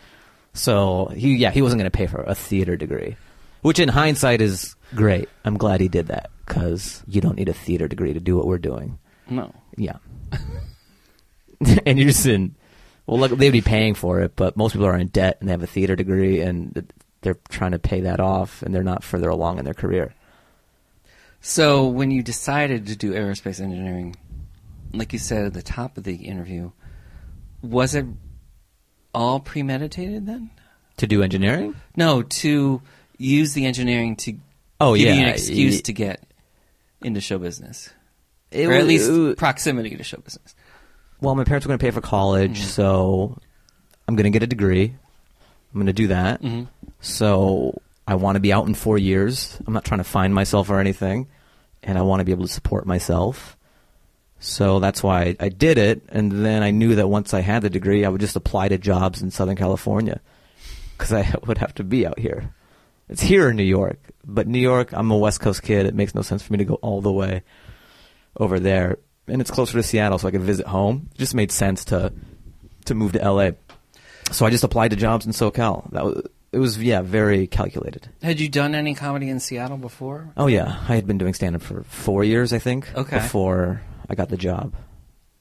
So 0.54 1.12
he, 1.16 1.36
yeah, 1.36 1.52
he 1.52 1.62
wasn't 1.62 1.80
going 1.80 1.92
to 1.92 1.98
pay 1.98 2.08
for 2.08 2.22
a 2.22 2.36
theater 2.36 2.76
degree, 2.76 3.18
which 3.62 3.80
in 3.80 3.90
hindsight 3.90 4.42
is 4.42 4.76
great. 4.96 5.30
I'm 5.44 5.58
glad 5.58 5.82
he 5.82 5.88
did 5.88 6.08
that 6.08 6.30
because 6.46 7.04
you 7.08 7.22
don't 7.22 7.38
need 7.38 7.50
a 7.50 7.54
theater 7.54 7.88
degree 7.88 8.14
to 8.14 8.20
do 8.20 8.38
what 8.38 8.46
we're 8.46 8.60
doing. 8.60 9.00
No. 9.30 9.54
Yeah. 9.78 9.98
and 11.86 11.98
you're 11.98 12.10
just 12.10 12.26
in. 12.26 12.56
Well, 13.06 13.20
look, 13.20 13.32
they'd 13.32 13.50
be 13.50 13.62
paying 13.62 13.96
for 13.96 14.22
it, 14.22 14.36
but 14.36 14.56
most 14.56 14.74
people 14.74 14.88
are 14.88 14.98
in 14.98 15.08
debt 15.08 15.38
and 15.40 15.50
they 15.50 15.54
have 15.54 15.64
a 15.64 15.68
theater 15.68 15.96
degree, 15.96 16.40
and 16.42 16.88
they're 17.22 17.38
trying 17.50 17.72
to 17.72 17.80
pay 17.80 18.02
that 18.02 18.20
off, 18.20 18.62
and 18.62 18.74
they're 18.74 18.84
not 18.84 19.04
further 19.04 19.30
along 19.30 19.60
in 19.60 19.66
their 19.66 19.74
career. 19.74 20.14
So 21.46 21.88
when 21.88 22.10
you 22.10 22.24
decided 22.24 22.88
to 22.88 22.96
do 22.96 23.12
aerospace 23.14 23.60
engineering, 23.60 24.16
like 24.94 25.12
you 25.12 25.20
said 25.20 25.44
at 25.46 25.54
the 25.54 25.62
top 25.62 25.98
of 25.98 26.06
the 26.06 26.16
interview, 26.16 26.72
was 27.62 27.96
it 27.96 28.06
all 29.14 29.42
premeditated 29.42 30.26
then? 30.26 30.52
To 30.98 31.08
do 31.08 31.22
engineering? 31.22 31.76
No, 31.98 32.22
to 32.24 32.82
use 33.18 33.54
the 33.54 33.66
engineering 33.66 34.16
to 34.18 34.36
Oh 34.80 34.96
give 34.96 35.06
yeah, 35.08 35.14
you 35.16 35.22
an 35.24 35.28
excuse 35.30 35.82
to 35.84 35.94
get 35.94 36.24
into 37.02 37.20
show 37.20 37.38
business, 37.40 37.90
it 38.50 38.66
or 38.68 38.74
at 38.74 38.86
least 38.88 39.10
it 39.10 39.38
proximity 39.38 39.96
to 39.98 40.04
show 40.04 40.18
business. 40.20 40.56
well, 41.20 41.36
my 41.36 41.44
parents 41.44 41.66
were 41.66 41.70
going 41.70 41.80
to 41.80 41.84
pay 41.86 41.92
for 41.92 42.00
college, 42.02 42.62
Mhm. 42.62 42.66
so 42.66 43.38
I'm 44.08 44.16
going 44.16 44.26
to 44.26 44.30
get 44.30 44.44
a 44.44 44.48
degree. 44.48 44.94
I'm 45.74 45.80
going 45.80 45.88
to 45.88 45.94
do 45.94 46.08
that. 46.08 46.40
hmm 46.42 46.64
So 47.02 47.82
I 48.08 48.16
want 48.16 48.36
to 48.36 48.42
be 48.42 48.54
out 48.54 48.68
in 48.68 48.74
four 48.74 48.98
years. 48.98 49.60
I'm 49.66 49.74
not 49.74 49.86
trying 49.86 50.00
to 50.00 50.04
find 50.04 50.34
myself 50.34 50.70
or 50.70 50.80
anything, 50.80 51.28
and 51.82 51.98
I 51.98 52.02
want 52.02 52.20
to 52.20 52.26
be 52.26 52.32
able 52.32 52.46
to 52.46 52.54
support 52.54 52.86
myself. 52.86 53.58
So 54.40 54.80
that's 54.80 55.02
why 55.02 55.38
I 55.40 55.48
did 55.50 55.78
it, 55.78 56.04
and 56.10 56.46
then 56.46 56.64
I 56.64 56.72
knew 56.72 56.96
that 56.96 57.08
once 57.08 57.34
I 57.34 57.40
had 57.40 57.62
the 57.62 57.70
degree, 57.70 58.04
I 58.04 58.10
would 58.10 58.20
just 58.20 58.36
apply 58.36 58.68
to 58.68 58.78
jobs 58.78 59.22
in 59.22 59.32
Southern 59.32 59.56
California 59.56 60.20
because 60.98 61.14
I 61.14 61.34
would 61.48 61.60
have 61.60 61.74
to 61.76 61.84
be 61.84 62.06
out 62.06 62.20
here. 62.20 62.54
It's 63.08 63.22
here 63.22 63.50
in 63.50 63.56
New 63.56 63.64
York, 63.64 64.00
but 64.26 64.48
New 64.48 64.60
York, 64.60 64.92
I'm 64.92 65.12
a 65.12 65.18
West 65.18 65.40
Coast 65.40 65.62
kid. 65.64 65.86
It 65.86 65.96
makes 65.96 66.14
no 66.14 66.22
sense 66.22 66.44
for 66.44 66.52
me 66.52 66.58
to 66.58 66.66
go 66.66 66.76
all 66.76 67.02
the 67.02 67.12
way 67.12 67.44
over 68.38 68.60
there, 68.60 68.98
and 69.28 69.40
it's 69.40 69.52
closer 69.52 69.78
to 69.78 69.84
Seattle, 69.84 70.18
so 70.18 70.28
I 70.28 70.32
could 70.32 70.42
visit 70.42 70.68
home. 70.68 71.10
It 71.14 71.20
just 71.20 71.36
made 71.36 71.52
sense 71.52 71.86
to 71.86 72.12
to 72.86 72.96
move 72.96 73.14
to 73.14 73.20
LA. 73.20 73.52
So 74.32 74.46
I 74.46 74.50
just 74.50 74.64
applied 74.66 74.90
to 74.90 74.98
jobs 74.98 75.26
in 75.26 75.32
SoCal. 75.32 75.90
That 75.92 76.04
was 76.04 76.28
it 76.54 76.60
was 76.60 76.82
yeah 76.82 77.02
very 77.02 77.48
calculated. 77.48 78.08
Had 78.22 78.40
you 78.40 78.48
done 78.50 78.76
any 78.76 78.94
comedy 78.96 79.30
in 79.30 79.40
Seattle 79.40 79.78
before? 79.78 80.32
Oh 80.38 80.48
yeah, 80.48 80.84
I 80.88 80.96
had 80.96 81.08
been 81.08 81.18
doing 81.18 81.34
stand 81.34 81.56
up 81.56 81.62
for 81.62 81.84
four 81.84 82.24
years, 82.24 82.54
I 82.54 82.60
think, 82.60 82.94
Okay. 82.96 83.18
before 83.18 83.82
I 84.10 84.16
got 84.16 84.30
the 84.30 84.38
job. 84.38 84.74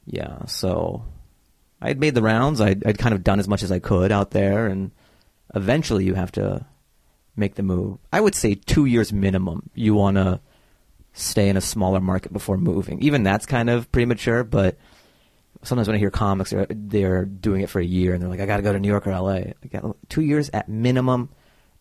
Yeah, 0.06 0.46
so 0.46 1.04
I 1.80 1.88
had 1.88 2.00
made 2.00 2.14
the 2.14 2.22
rounds. 2.22 2.60
I'd, 2.60 2.84
I'd 2.86 2.98
kind 2.98 3.14
of 3.14 3.22
done 3.22 3.38
as 3.38 3.46
much 3.48 3.62
as 3.62 3.70
I 3.70 3.78
could 3.78 4.10
out 4.10 4.30
there, 4.32 4.66
and 4.66 4.90
eventually 5.54 6.04
you 6.04 6.14
have 6.14 6.32
to 6.32 6.66
make 7.36 7.54
the 7.54 7.62
move. 7.62 7.98
I 8.12 8.20
would 8.20 8.34
say 8.34 8.54
two 8.54 8.84
years 8.86 9.12
minimum. 9.12 9.70
You 9.74 9.94
want 9.94 10.16
to 10.16 10.40
stay 11.12 11.48
in 11.48 11.56
a 11.56 11.60
smaller 11.60 12.00
market 12.00 12.32
before 12.32 12.56
moving. 12.56 13.00
Even 13.02 13.22
that's 13.22 13.46
kind 13.46 13.70
of 13.70 13.90
premature, 13.92 14.44
but 14.44 14.76
sometimes 15.62 15.88
when 15.88 15.96
I 15.96 15.98
hear 15.98 16.10
comics, 16.10 16.50
they're, 16.50 16.66
they're 16.68 17.24
doing 17.24 17.62
it 17.62 17.70
for 17.70 17.80
a 17.80 17.84
year, 17.84 18.14
and 18.14 18.22
they're 18.22 18.30
like, 18.30 18.40
"I 18.40 18.46
got 18.46 18.58
to 18.58 18.62
go 18.62 18.72
to 18.72 18.78
New 18.78 18.88
York 18.88 19.06
or 19.06 19.12
L.A." 19.12 19.54
Two 20.08 20.22
years 20.22 20.50
at 20.52 20.68
minimum 20.68 21.30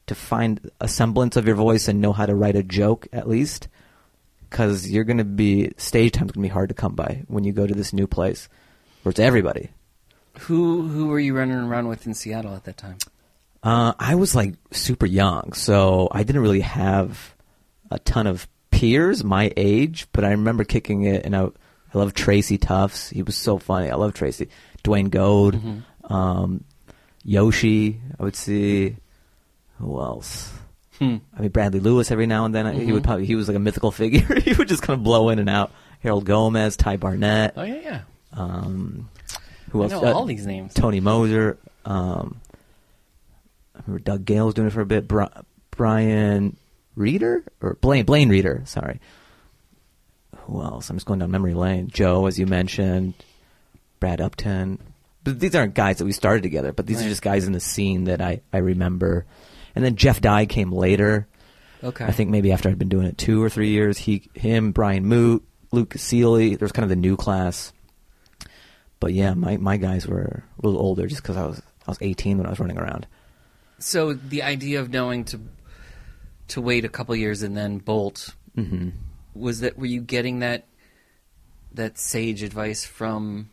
to 0.08 0.16
find 0.16 0.72
a 0.80 0.88
semblance 0.88 1.36
of 1.36 1.46
your 1.46 1.56
voice 1.56 1.88
and 1.88 2.02
know 2.02 2.14
how 2.14 2.26
to 2.26 2.36
write 2.36 2.56
a 2.56 2.64
joke 2.64 3.08
at 3.14 3.28
least, 3.28 3.68
because 4.50 4.90
you're 4.90 5.04
going 5.04 5.18
to 5.18 5.24
be 5.24 5.72
stage 5.78 6.14
time's 6.14 6.32
going 6.32 6.44
to 6.44 6.50
be 6.50 6.54
hard 6.54 6.70
to 6.70 6.76
come 6.76 6.96
by 6.96 7.24
when 7.28 7.44
you 7.44 7.52
go 7.52 7.68
to 7.68 7.74
this 7.74 7.94
new 7.94 8.08
place 8.08 8.50
where 9.04 9.12
it's 9.12 9.20
everybody. 9.20 9.70
Who 10.42 10.88
who 10.88 11.08
were 11.08 11.20
you 11.20 11.36
running 11.36 11.58
around 11.58 11.88
with 11.88 12.06
in 12.08 12.14
Seattle 12.14 12.56
at 12.56 12.64
that 12.66 12.78
time? 12.78 12.98
Uh, 13.64 13.94
I 14.00 14.16
was 14.16 14.34
like 14.36 14.56
super 14.72 15.06
young, 15.06 15.54
so 15.54 16.08
I 16.12 16.24
didn't 16.24 16.42
really 16.42 16.62
have 16.62 17.36
a 17.92 18.00
ton 18.00 18.26
of 18.26 18.48
peers 18.72 19.24
my 19.24 19.52
age, 19.56 20.08
but 20.14 20.24
I 20.24 20.32
remember 20.32 20.64
kicking 20.64 21.04
it, 21.04 21.26
and 21.26 21.36
I, 21.36 21.50
I 21.94 21.98
love 21.98 22.14
Tracy 22.14 22.58
Tufts. 22.58 23.10
He 23.10 23.22
was 23.24 23.36
so 23.36 23.58
funny. 23.58 23.90
I 23.90 23.96
love 23.96 24.14
Tracy. 24.14 24.48
Dwayne 24.84 25.10
Goad, 25.12 25.56
Mhm. 25.56 25.84
um, 26.12 26.64
Yoshi. 27.24 28.00
I 28.20 28.24
would 28.24 28.36
see 28.36 28.96
who 29.78 30.00
else. 30.00 30.52
Hmm. 31.00 31.18
I 31.36 31.42
mean 31.42 31.50
Bradley 31.52 31.80
Lewis 31.80 32.12
every 32.12 32.28
now 32.28 32.46
and 32.46 32.54
then. 32.54 32.74
He 32.80 32.92
would 32.92 33.04
probably 33.04 33.26
he 33.26 33.36
was 33.36 33.48
like 33.48 33.58
a 33.58 33.60
mythical 33.60 33.92
figure. 33.92 34.40
he 34.40 34.54
would 34.54 34.68
just 34.68 34.84
kind 34.84 34.98
of 34.98 35.04
blow 35.04 35.30
in 35.30 35.40
and 35.40 35.50
out. 35.50 35.72
Harold 36.00 36.26
Gomez, 36.26 36.78
Ty 36.78 36.98
Barnett. 36.98 37.54
Oh 37.58 37.64
yeah, 37.64 37.80
yeah. 37.84 38.02
Um, 38.34 39.10
who 39.72 39.82
I 39.82 39.84
else? 39.86 39.92
know 39.92 40.06
Uh, 40.06 40.14
all 40.14 40.26
these 40.26 40.46
names. 40.46 40.74
Tony 40.74 41.00
Moser. 41.00 41.58
Um, 41.86 42.40
I 43.76 43.80
remember 43.86 44.04
Doug 44.04 44.26
Gale 44.26 44.46
was 44.46 44.54
doing 44.54 44.68
it 44.68 44.74
for 44.74 44.82
a 44.82 44.86
bit. 44.86 45.08
Bri- 45.08 45.26
Brian 45.72 46.56
Reader 46.96 47.44
or 47.62 47.76
Blaine 47.82 48.06
Blaine 48.06 48.30
Reader. 48.30 48.62
Sorry. 48.66 49.00
Who 50.46 50.62
else? 50.62 50.90
I'm 50.90 50.96
just 50.98 51.06
going 51.06 51.20
down 51.20 51.32
memory 51.32 51.54
lane. 51.54 51.90
Joe, 51.92 52.26
as 52.26 52.38
you 52.40 52.46
mentioned. 52.46 53.14
Brad 54.00 54.20
Upton. 54.22 54.80
But 55.24 55.40
these 55.40 55.54
aren't 55.56 55.76
guys 55.76 55.98
that 56.00 56.06
we 56.06 56.12
started 56.12 56.42
together, 56.42 56.72
but 56.74 56.88
these 56.88 56.98
Right. 56.98 57.06
are 57.06 57.10
just 57.10 57.22
guys 57.22 57.46
in 57.46 57.54
the 57.54 57.60
scene 57.60 58.06
that 58.06 58.22
I, 58.22 58.42
I 58.52 58.58
remember. 58.58 59.26
And 59.76 59.86
then 59.86 59.96
Jeff 59.96 60.20
Dye 60.22 60.46
came 60.48 60.72
later. 60.72 61.28
Okay. 61.84 62.06
I 62.06 62.12
think 62.12 62.30
maybe 62.32 62.52
after 62.52 62.70
I'd 62.70 62.80
been 62.80 62.90
doing 62.90 63.06
it 63.08 63.18
two 63.18 63.42
or 63.44 63.50
three 63.50 63.70
years. 63.70 63.98
He, 64.00 64.30
him, 64.34 64.72
Brian 64.72 65.06
Moote, 65.06 65.44
Luke 65.72 65.94
Seeley. 65.98 66.56
There 66.56 66.66
was 66.66 66.72
kind 66.72 66.84
of 66.84 66.90
the 66.90 66.96
new 66.96 67.16
class. 67.16 67.72
But 69.00 69.14
yeah, 69.14 69.34
my, 69.36 69.58
my 69.58 69.78
guys 69.78 70.08
were 70.08 70.44
a 70.62 70.66
little 70.66 70.82
older 70.82 71.08
just 71.08 71.22
because 71.22 71.38
I 71.38 71.46
was 71.46 71.62
I 71.88 71.92
was 71.92 71.98
18 72.02 72.38
when 72.38 72.46
I 72.46 72.50
was 72.52 72.60
running 72.60 72.78
around. 72.78 73.08
So 73.80 74.14
the 74.14 74.44
idea 74.44 74.80
of 74.80 74.90
knowing 74.92 75.26
to 75.26 75.40
to 76.50 76.62
wait 76.62 76.86
a 76.86 76.90
couple 76.90 77.16
years 77.16 77.42
and 77.44 77.56
then 77.58 77.78
bolt 77.80 78.36
hmm 78.56 78.90
was 79.34 79.62
that 79.62 79.78
were 79.78 79.86
you 79.86 80.02
getting 80.02 80.40
that 80.40 80.66
that 81.74 81.98
sage 81.98 82.44
advice 82.44 82.84
from 82.86 83.50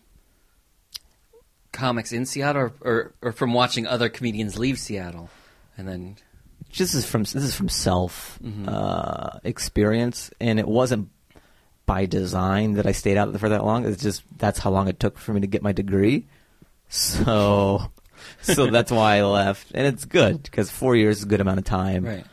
comics 1.72 2.12
in 2.12 2.26
Seattle 2.26 2.62
or, 2.62 2.72
or, 2.80 3.12
or 3.22 3.32
from 3.32 3.52
watching 3.52 3.86
other 3.86 4.08
comedians 4.08 4.58
leave 4.58 4.78
Seattle 4.78 5.30
and 5.76 5.86
then 5.86 6.16
This 6.76 6.94
is 6.94 7.04
from 7.06 7.22
this 7.22 7.36
is 7.36 7.54
from 7.54 7.68
self 7.68 8.38
Mhm. 8.44 8.68
uh, 8.68 9.38
experience, 9.44 10.30
and 10.40 10.58
it 10.58 10.66
wasn't 10.66 11.08
by 11.86 12.04
design 12.06 12.74
that 12.74 12.86
I 12.86 12.92
stayed 12.92 13.16
out 13.16 13.38
for 13.40 13.48
that 13.48 13.64
long. 13.64 13.86
It's 13.86 14.02
just 14.02 14.22
that's 14.36 14.58
how 14.58 14.70
long 14.70 14.88
it 14.88 14.98
took 15.00 15.18
for 15.18 15.32
me 15.32 15.40
to 15.40 15.46
get 15.46 15.62
my 15.62 15.72
degree. 15.72 16.26
So, 16.88 17.90
so 18.42 18.66
that's 18.70 18.90
why 18.90 19.16
I 19.18 19.22
left, 19.22 19.68
and 19.74 19.86
it's 19.86 20.04
good 20.04 20.42
because 20.42 20.70
four 20.70 20.96
years 20.96 21.18
is 21.18 21.22
a 21.24 21.26
good 21.26 21.40
amount 21.40 21.58
of 21.58 21.64
time. 21.64 22.04
right 22.04 22.26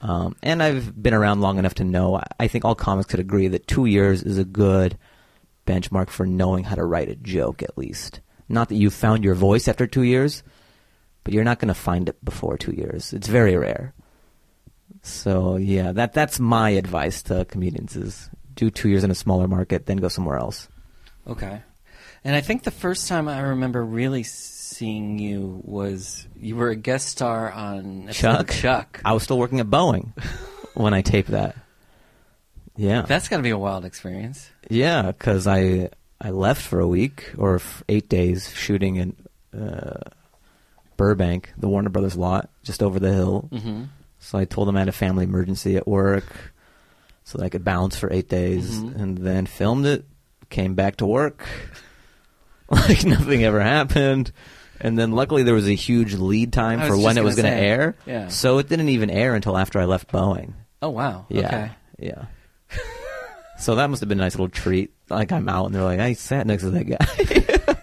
Um, 0.00 0.36
and 0.42 0.62
I've 0.62 1.00
been 1.00 1.14
around 1.14 1.40
long 1.40 1.58
enough 1.58 1.74
to 1.74 1.84
know. 1.84 2.20
I- 2.38 2.48
think 2.48 2.64
all 2.64 2.74
comics 2.74 3.08
could 3.08 3.20
agree 3.20 3.48
that 3.48 3.66
two 3.66 3.86
years 3.86 4.22
is 4.22 4.38
a 4.38 4.44
good 4.44 4.96
benchmark 5.66 6.08
for 6.10 6.24
knowing 6.26 6.64
how 6.64 6.76
to 6.76 6.84
write 6.84 7.08
a 7.08 7.16
joke, 7.16 7.62
at 7.62 7.76
least. 7.76 8.20
Not 8.48 8.68
that 8.68 8.76
you've 8.76 8.94
found 8.94 9.24
your 9.24 9.34
voice 9.34 9.68
after 9.68 9.86
two 9.86 10.02
years, 10.02 10.42
but 11.24 11.34
you're 11.34 11.44
not 11.44 11.58
going 11.58 11.68
to 11.68 11.74
find 11.74 12.08
it 12.08 12.24
before 12.24 12.56
two 12.56 12.72
years. 12.72 13.12
It's 13.12 13.28
very 13.28 13.56
rare. 13.56 13.92
So 15.02 15.56
yeah, 15.56 15.92
that 15.92 16.12
that's 16.12 16.40
my 16.40 16.70
advice 16.70 17.22
to 17.24 17.44
comedians: 17.44 17.96
is 17.96 18.30
do 18.54 18.70
two 18.70 18.88
years 18.88 19.04
in 19.04 19.10
a 19.10 19.14
smaller 19.14 19.46
market, 19.46 19.86
then 19.86 19.98
go 19.98 20.08
somewhere 20.08 20.38
else. 20.38 20.68
okay 21.26 21.62
and 22.24 22.34
I 22.34 22.40
think 22.40 22.62
the 22.62 22.70
first 22.70 23.08
time 23.08 23.28
I 23.28 23.40
remember 23.40 23.84
really 23.84 24.22
seeing 24.78 25.18
you 25.18 25.60
was 25.64 26.26
you 26.40 26.54
were 26.56 26.70
a 26.70 26.76
guest 26.76 27.08
star 27.08 27.50
on 27.52 28.08
Chuck, 28.12 28.50
Chuck 28.50 29.00
I 29.04 29.12
was 29.12 29.22
still 29.24 29.38
working 29.38 29.60
at 29.60 29.66
Boeing 29.66 30.12
when 30.74 30.94
I 30.94 31.02
taped 31.02 31.30
that. 31.30 31.56
Yeah, 32.76 33.02
that's 33.02 33.28
got 33.28 33.38
to 33.38 33.42
be 33.42 33.50
a 33.50 33.58
wild 33.58 33.84
experience 33.84 34.48
Yeah, 34.70 35.02
because 35.10 35.46
I 35.48 35.90
I 36.20 36.30
left 36.30 36.62
for 36.62 36.78
a 36.80 36.86
week 36.86 37.32
or 37.36 37.56
f- 37.56 37.82
eight 37.88 38.08
days 38.08 38.52
shooting 38.54 38.96
in 38.96 39.16
uh, 39.58 40.00
Burbank, 40.96 41.52
the 41.56 41.68
Warner 41.68 41.90
Brothers 41.90 42.16
lot, 42.16 42.50
just 42.62 42.82
over 42.82 42.98
the 43.00 43.12
hill. 43.12 43.48
mm-hmm. 43.52 43.84
So 44.20 44.36
I 44.38 44.44
told 44.44 44.66
them 44.68 44.76
I 44.76 44.80
had 44.80 44.88
a 44.88 44.92
family 44.92 45.24
emergency 45.24 45.76
at 45.76 45.86
work, 45.86 46.26
so 47.24 47.38
that 47.38 47.44
I 47.44 47.48
could 47.48 47.64
bounce 47.64 47.96
for 47.96 48.12
eight 48.12 48.28
days, 48.28 48.78
Mhm. 48.80 48.96
and 49.00 49.18
then 49.18 49.46
filmed 49.46 49.86
it. 49.86 50.04
Came 50.50 50.74
back 50.74 50.96
to 50.96 51.06
work 51.06 51.46
like 52.70 53.04
nothing 53.04 53.44
ever 53.44 53.60
happened. 53.60 54.32
And 54.80 54.98
then 54.98 55.12
luckily 55.12 55.42
there 55.42 55.54
was 55.54 55.68
a 55.68 55.74
huge 55.74 56.14
lead 56.14 56.52
time 56.52 56.80
for 56.86 56.96
when 56.96 57.18
it 57.18 57.24
was 57.24 57.34
going 57.36 57.50
to 57.52 57.58
air. 57.58 57.96
yeah. 58.06 58.28
So 58.28 58.58
it 58.58 58.68
didn't 58.68 58.90
even 58.90 59.10
air 59.10 59.34
until 59.34 59.56
after 59.58 59.78
I 59.80 59.84
left 59.86 60.10
Boeing. 60.12 60.52
oh 60.82 60.90
wow 60.90 61.26
Yeah. 61.28 61.46
okay 61.46 61.70
Yeah. 61.98 62.24
so 63.58 63.74
that 63.74 63.90
must 63.90 64.00
have 64.00 64.08
been 64.08 64.20
a 64.20 64.22
nice 64.22 64.34
little 64.34 64.48
treat. 64.48 64.92
Like 65.10 65.32
I'm 65.32 65.48
out 65.48 65.66
and 65.66 65.74
they're 65.74 65.82
like, 65.82 66.00
I 66.00 66.12
sat 66.12 66.46
next 66.46 66.62
to 66.62 66.70
that 66.70 66.84
guy. 66.84 67.76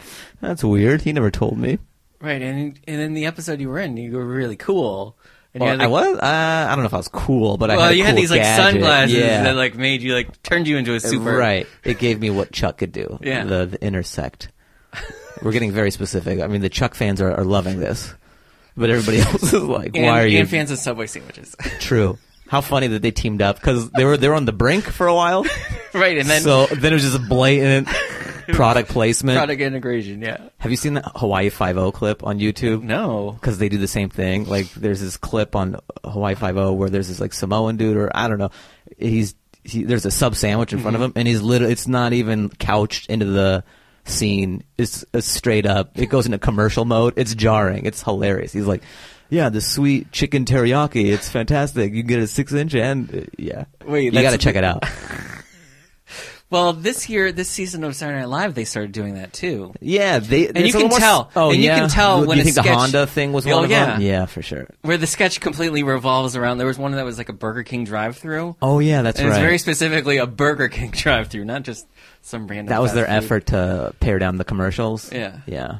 That's 0.40 0.62
weird. 0.64 1.02
He 1.02 1.12
never 1.12 1.30
told 1.30 1.58
me. 1.58 1.78
right 2.20 2.40
and 2.42 2.78
and 2.86 3.00
in 3.00 3.14
the 3.14 3.26
episode 3.26 3.60
you 3.60 3.68
were 3.68 3.78
in 3.80 3.96
you 3.96 4.12
were 4.12 4.24
really 4.24 4.56
cool 4.56 5.16
and 5.54 5.60
Well, 5.62 5.70
had, 5.70 5.80
I 5.82 5.86
was. 5.88 6.16
Uh, 6.18 6.66
I 6.68 6.68
don't 6.70 6.78
know 6.78 6.86
if 6.86 6.94
I 6.94 6.98
was 6.98 7.08
cool, 7.08 7.58
but 7.58 7.70
I 7.70 7.76
well, 7.76 7.84
had 7.86 7.92
a 7.92 7.96
you 7.96 8.04
had 8.04 8.12
cool 8.14 8.20
these 8.22 8.30
like 8.30 8.44
sunglasses 8.44 9.14
Yeah. 9.16 9.42
that 9.42 9.54
like 9.56 9.74
made 9.74 10.00
you 10.02 10.14
like 10.14 10.40
turned 10.42 10.66
you 10.68 10.76
into 10.78 10.94
a 10.94 11.00
super 11.00 11.36
Right. 11.36 11.66
It 11.84 11.98
gave 11.98 12.20
me 12.20 12.30
what 12.30 12.52
Chuck 12.52 12.78
could 12.78 12.92
do. 12.92 13.18
Yeah. 13.22 13.44
The 13.44 13.66
the 13.66 13.84
intersect. 13.84 14.48
We're 15.42 15.52
getting 15.52 15.72
very 15.72 15.90
specific. 15.90 16.40
I 16.40 16.46
mean, 16.46 16.60
the 16.60 16.68
Chuck 16.68 16.94
fans 16.94 17.20
are, 17.20 17.32
are 17.32 17.44
loving 17.44 17.80
this, 17.80 18.14
but 18.76 18.90
everybody 18.90 19.18
else 19.32 19.52
is 19.52 19.62
like, 19.62 19.96
And, 19.96 20.06
"Why 20.06 20.22
are 20.22 20.26
you?" 20.26 20.38
and 20.40 20.48
fans 20.48 20.70
of 20.70 20.78
Subway 20.78 21.06
sandwiches, 21.06 21.56
True. 21.80 22.18
How 22.48 22.60
funny 22.60 22.86
that 22.88 23.00
they 23.00 23.10
teamed 23.10 23.40
up 23.40 23.56
because 23.56 23.90
they 23.92 24.04
were 24.04 24.18
they 24.18 24.28
were 24.28 24.34
on 24.34 24.44
the 24.44 24.52
brink 24.52 24.84
for 24.84 25.06
a 25.06 25.14
while. 25.14 25.46
right? 25.94 26.18
And 26.18 26.28
then 26.28 26.42
so 26.42 26.66
then 26.66 26.92
it 26.92 26.94
was 26.94 27.02
just 27.02 27.16
a 27.16 27.18
blatant 27.18 27.88
product 28.52 28.90
placement. 28.90 29.38
product 29.38 29.62
integration, 29.62 30.20
yeah. 30.20 30.48
Have 30.58 30.70
you 30.70 30.76
seen 30.76 30.92
the 30.92 31.00
Hawaii 31.14 31.48
Five 31.48 31.78
O 31.78 31.90
clip 31.92 32.24
on 32.24 32.38
YouTube? 32.38 32.82
No, 32.82 33.32
Because 33.32 33.56
they 33.56 33.70
do 33.70 33.78
the 33.78 33.88
same 33.88 34.10
thing. 34.10 34.44
Like 34.44 34.70
there's 34.74 35.00
this 35.00 35.16
clip 35.16 35.56
on 35.56 35.76
Hawaii 36.04 36.34
Five 36.34 36.58
O 36.58 36.74
where 36.74 36.90
there's 36.90 37.08
this 37.08 37.20
like 37.20 37.32
Samoan 37.32 37.78
dude 37.78 37.96
or 37.96 38.14
I 38.14 38.28
don't 38.28 38.38
know. 38.38 38.50
He's 38.98 39.34
he, 39.64 39.84
there's 39.84 40.04
a 40.04 40.10
sub 40.10 40.36
sandwich 40.36 40.74
in 40.74 40.80
front 40.80 40.96
of 40.96 41.00
mm-hmm. 41.00 41.12
him 41.12 41.12
and 41.16 41.28
he's 41.28 41.40
literally 41.40 41.72
it's 41.72 41.88
not 41.88 42.12
even 42.12 42.50
couched 42.50 43.08
into 43.08 43.26
the 43.26 43.64
scene. 44.04 44.64
It's, 44.78 45.04
it's 45.14 45.26
straight 45.26 45.66
up. 45.66 45.98
It 45.98 46.06
goes 46.06 46.26
into 46.26 46.38
commercial 46.38 46.84
mode. 46.84 47.14
It's 47.16 47.34
jarring. 47.34 47.86
It's 47.86 48.02
hilarious. 48.02 48.52
He's 48.52 48.66
like. 48.66 48.82
Yeah, 49.30 49.48
the 49.48 49.62
sweet 49.62 50.12
chicken 50.12 50.44
teriyaki. 50.44 51.06
It's 51.10 51.26
fantastic. 51.30 51.94
You 51.94 52.02
can 52.02 52.06
get 52.08 52.18
a 52.18 52.26
six 52.26 52.52
inch 52.52 52.74
and 52.74 53.14
uh, 53.14 53.20
yeah. 53.38 53.64
Wait, 53.86 54.04
you 54.04 54.10
that's- 54.10 54.30
got 54.30 54.38
to 54.38 54.44
check 54.44 54.56
it 54.56 54.62
out. 54.64 54.84
well, 56.52 56.72
this 56.72 57.08
year, 57.08 57.32
this 57.32 57.48
season 57.48 57.82
of 57.82 57.96
Saturday 57.96 58.20
Night 58.20 58.28
Live, 58.28 58.54
they 58.54 58.64
started 58.64 58.92
doing 58.92 59.14
that 59.14 59.32
too. 59.32 59.72
Yeah, 59.80 60.20
they 60.20 60.46
And 60.48 60.58
you 60.66 60.72
can 60.72 60.90
tell. 60.90 61.30
Oh, 61.34 61.50
And 61.50 61.58
you 61.58 61.64
yeah. 61.64 61.80
can 61.80 61.88
tell 61.88 62.20
Do 62.20 62.28
when 62.28 62.38
you 62.38 62.44
think 62.44 62.54
the 62.56 62.62
sketch- 62.62 62.76
Honda 62.76 63.06
thing 63.08 63.32
was 63.32 63.46
Oh, 63.46 63.56
one 63.56 63.64
of 63.64 63.70
yeah. 63.70 63.86
them? 63.86 64.00
Yeah, 64.02 64.26
for 64.26 64.42
sure. 64.42 64.68
Where 64.82 64.96
the 64.98 65.06
sketch 65.08 65.40
completely 65.40 65.82
revolves 65.82 66.36
around. 66.36 66.58
There 66.58 66.66
was 66.68 66.78
one 66.78 66.92
that 66.92 67.04
was 67.04 67.18
like 67.18 67.28
a 67.30 67.32
Burger 67.32 67.62
King 67.64 67.84
drive-through. 67.84 68.56
Oh 68.62 68.78
yeah, 68.78 69.02
that's 69.02 69.18
and 69.18 69.28
right. 69.28 69.36
it's 69.36 69.42
very 69.42 69.58
specifically 69.58 70.18
a 70.18 70.26
Burger 70.26 70.68
King 70.68 70.90
drive-through, 70.92 71.44
not 71.46 71.62
just 71.62 71.86
some 72.20 72.46
random. 72.46 72.66
that 72.66 72.80
was 72.82 72.92
their 72.92 73.06
food. 73.06 73.12
effort 73.12 73.46
to 73.46 73.94
pare 73.98 74.18
down 74.20 74.36
the 74.36 74.44
commercials. 74.44 75.10
Yeah. 75.12 75.38
yeah. 75.46 75.78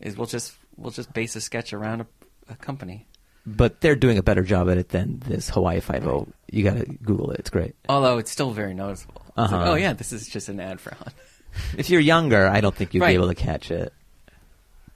Is 0.00 0.16
we'll 0.16 0.26
just 0.26 0.52
we'll 0.76 0.90
just 0.92 1.12
base 1.12 1.36
a 1.36 1.40
sketch 1.40 1.72
around 1.72 2.00
a, 2.00 2.06
a 2.50 2.56
company. 2.56 3.06
But 3.46 3.80
they're 3.80 3.96
doing 3.96 4.18
a 4.18 4.22
better 4.22 4.42
job 4.42 4.68
at 4.68 4.76
it 4.76 4.90
than 4.90 5.18
this 5.26 5.48
Hawaii 5.48 5.80
Five 5.80 6.06
O. 6.06 6.28
You 6.50 6.62
got 6.62 6.76
to 6.76 6.84
Google 6.84 7.30
it; 7.30 7.40
it's 7.40 7.48
great. 7.50 7.74
Although 7.88 8.18
it's 8.18 8.30
still 8.30 8.50
very 8.50 8.74
noticeable. 8.74 9.22
It's 9.44 9.52
like, 9.52 9.60
Uh-huh. 9.62 9.72
oh 9.72 9.74
yeah, 9.76 9.92
this 9.92 10.12
is 10.12 10.28
just 10.28 10.48
an 10.48 10.60
ad 10.60 10.80
for 10.80 10.94
Honda. 10.94 11.12
If 11.76 11.90
you're 11.90 12.00
younger, 12.00 12.46
I 12.46 12.60
don't 12.60 12.74
think 12.74 12.94
you'd 12.94 13.00
Right. 13.00 13.08
be 13.08 13.14
able 13.14 13.28
to 13.28 13.34
catch 13.34 13.70
it. 13.72 13.92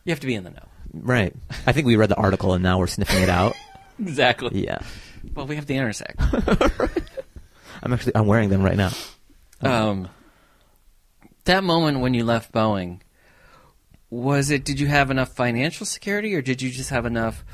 You 0.04 0.10
have 0.12 0.20
to 0.20 0.26
be 0.26 0.34
in 0.34 0.44
the 0.44 0.50
know. 0.50 0.68
Right. 0.92 1.34
I 1.66 1.72
think 1.72 1.86
we 1.86 1.96
read 1.96 2.08
the 2.10 2.14
article 2.16 2.54
and 2.54 2.62
now 2.62 2.78
we're 2.78 2.86
sniffing 2.86 3.22
it 3.22 3.28
out. 3.28 3.54
Exactly. 4.00 4.64
Yeah. 4.64 4.78
Well, 5.34 5.46
we 5.46 5.54
have 5.54 5.66
the 5.66 5.76
intersect. 5.76 6.20
I'm 7.82 7.92
actually 7.92 8.16
I'm 8.16 8.26
wearing 8.26 8.48
them 8.48 8.62
right 8.62 8.76
now. 8.76 8.90
um, 9.60 10.08
that 11.44 11.62
moment 11.62 12.00
when 12.00 12.12
you 12.14 12.24
left 12.24 12.50
Boeing, 12.52 13.00
was 14.10 14.50
it? 14.50 14.64
Did 14.64 14.80
you 14.80 14.86
have 14.88 15.10
enough 15.12 15.30
financial 15.36 15.86
security, 15.86 16.34
or 16.34 16.42
did 16.42 16.60
you 16.62 16.70
just 16.70 16.90
have 16.90 17.06
enough 17.06 17.44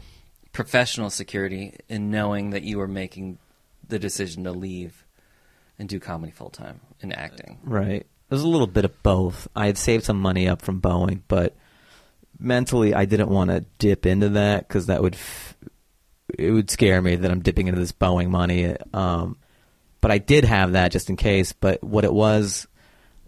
professional 0.53 1.11
security 1.11 1.77
in 1.89 2.11
knowing 2.11 2.51
that 2.51 2.63
you 2.63 2.79
were 2.79 2.89
making 2.89 3.39
the 3.87 3.99
decision 3.99 4.45
to 4.45 4.53
leave 4.53 5.05
and 5.81 5.89
do 5.89 5.99
comedy 5.99 6.31
full 6.31 6.51
time 6.51 6.81
and 7.03 7.17
acting? 7.17 7.59
Right. 7.65 8.07
There's 8.29 8.43
a 8.43 8.49
little 8.49 8.69
bit 8.69 8.85
of 8.85 9.03
both. 9.03 9.49
I 9.57 9.67
had 9.67 9.77
saved 9.79 10.05
some 10.05 10.21
money 10.21 10.47
up 10.47 10.63
from 10.63 10.81
Boeing, 10.81 11.23
but 11.27 11.57
mentally 12.39 12.95
I 12.95 13.05
didn't 13.07 13.31
want 13.31 13.51
to 13.51 13.65
dip 13.79 14.07
into 14.07 14.29
that 14.31 14.69
because 14.69 14.87
that 14.87 15.03
would 15.03 15.15
f- 15.15 15.57
it 16.39 16.53
would 16.53 16.71
scare 16.71 17.03
me 17.03 17.17
that 17.17 17.31
I'm 17.31 17.41
dipping 17.41 17.67
into 17.67 17.81
this 17.81 17.91
Boeing 17.93 18.29
money. 18.29 18.77
Um, 18.95 19.37
but 20.01 20.13
I 20.13 20.19
did 20.19 20.45
have 20.45 20.73
that 20.73 20.93
just 20.93 21.11
in 21.11 21.17
case. 21.17 21.53
But 21.53 21.83
what 21.83 22.05
it 22.05 22.13
was 22.13 22.69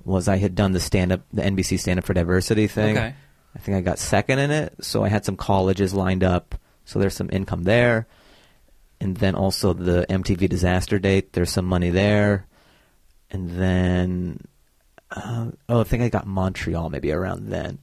was 0.05 0.29
I 0.29 0.37
had 0.37 0.55
done 0.55 0.73
the 0.73 0.81
stand 0.81 1.11
up, 1.12 1.23
the 1.33 1.43
NBC 1.43 1.81
stand 1.81 1.99
up 1.99 2.05
for 2.05 2.15
diversity 2.15 2.67
thing. 2.69 2.97
Okay. 2.97 3.15
I 3.55 3.59
think 3.59 3.77
I 3.77 3.81
got 3.81 3.99
second 3.99 4.38
in 4.38 4.51
it, 4.51 4.75
so 4.81 5.05
I 5.05 5.09
had 5.09 5.25
some 5.25 5.37
colleges 5.37 5.93
lined 5.93 6.25
up. 6.25 6.55
So 6.85 6.99
there's 6.99 7.15
some 7.15 7.29
income 7.33 7.65
there, 7.65 8.07
and 9.03 9.17
then 9.17 9.35
also 9.35 9.73
the 9.73 10.07
MTV 10.09 10.49
disaster 10.49 10.99
date. 10.99 11.33
There's 11.33 11.51
some 11.51 11.65
money 11.67 11.91
there, 11.91 12.47
and 13.31 13.51
then 13.51 14.41
uh, 15.11 15.51
oh, 15.69 15.81
I 15.81 15.85
think 15.85 16.03
I 16.03 16.09
got 16.09 16.27
Montreal 16.27 16.88
maybe 16.91 17.12
around 17.12 17.49
then. 17.51 17.79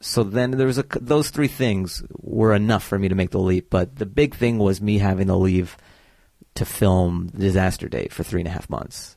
So 0.00 0.22
then 0.22 0.52
there 0.52 0.66
was 0.66 0.78
a 0.78 0.84
those 1.00 1.30
three 1.30 1.48
things 1.48 2.02
were 2.20 2.54
enough 2.54 2.84
for 2.84 2.98
me 2.98 3.08
to 3.08 3.14
make 3.14 3.30
the 3.30 3.38
leap. 3.40 3.68
But 3.70 3.96
the 3.96 4.06
big 4.06 4.34
thing 4.34 4.58
was 4.58 4.80
me 4.80 4.98
having 4.98 5.26
to 5.26 5.36
leave 5.36 5.76
to 6.54 6.64
film 6.64 7.28
the 7.34 7.40
disaster 7.40 7.88
date 7.88 8.12
for 8.12 8.22
three 8.24 8.40
and 8.40 8.48
a 8.48 8.52
half 8.52 8.70
months. 8.70 9.16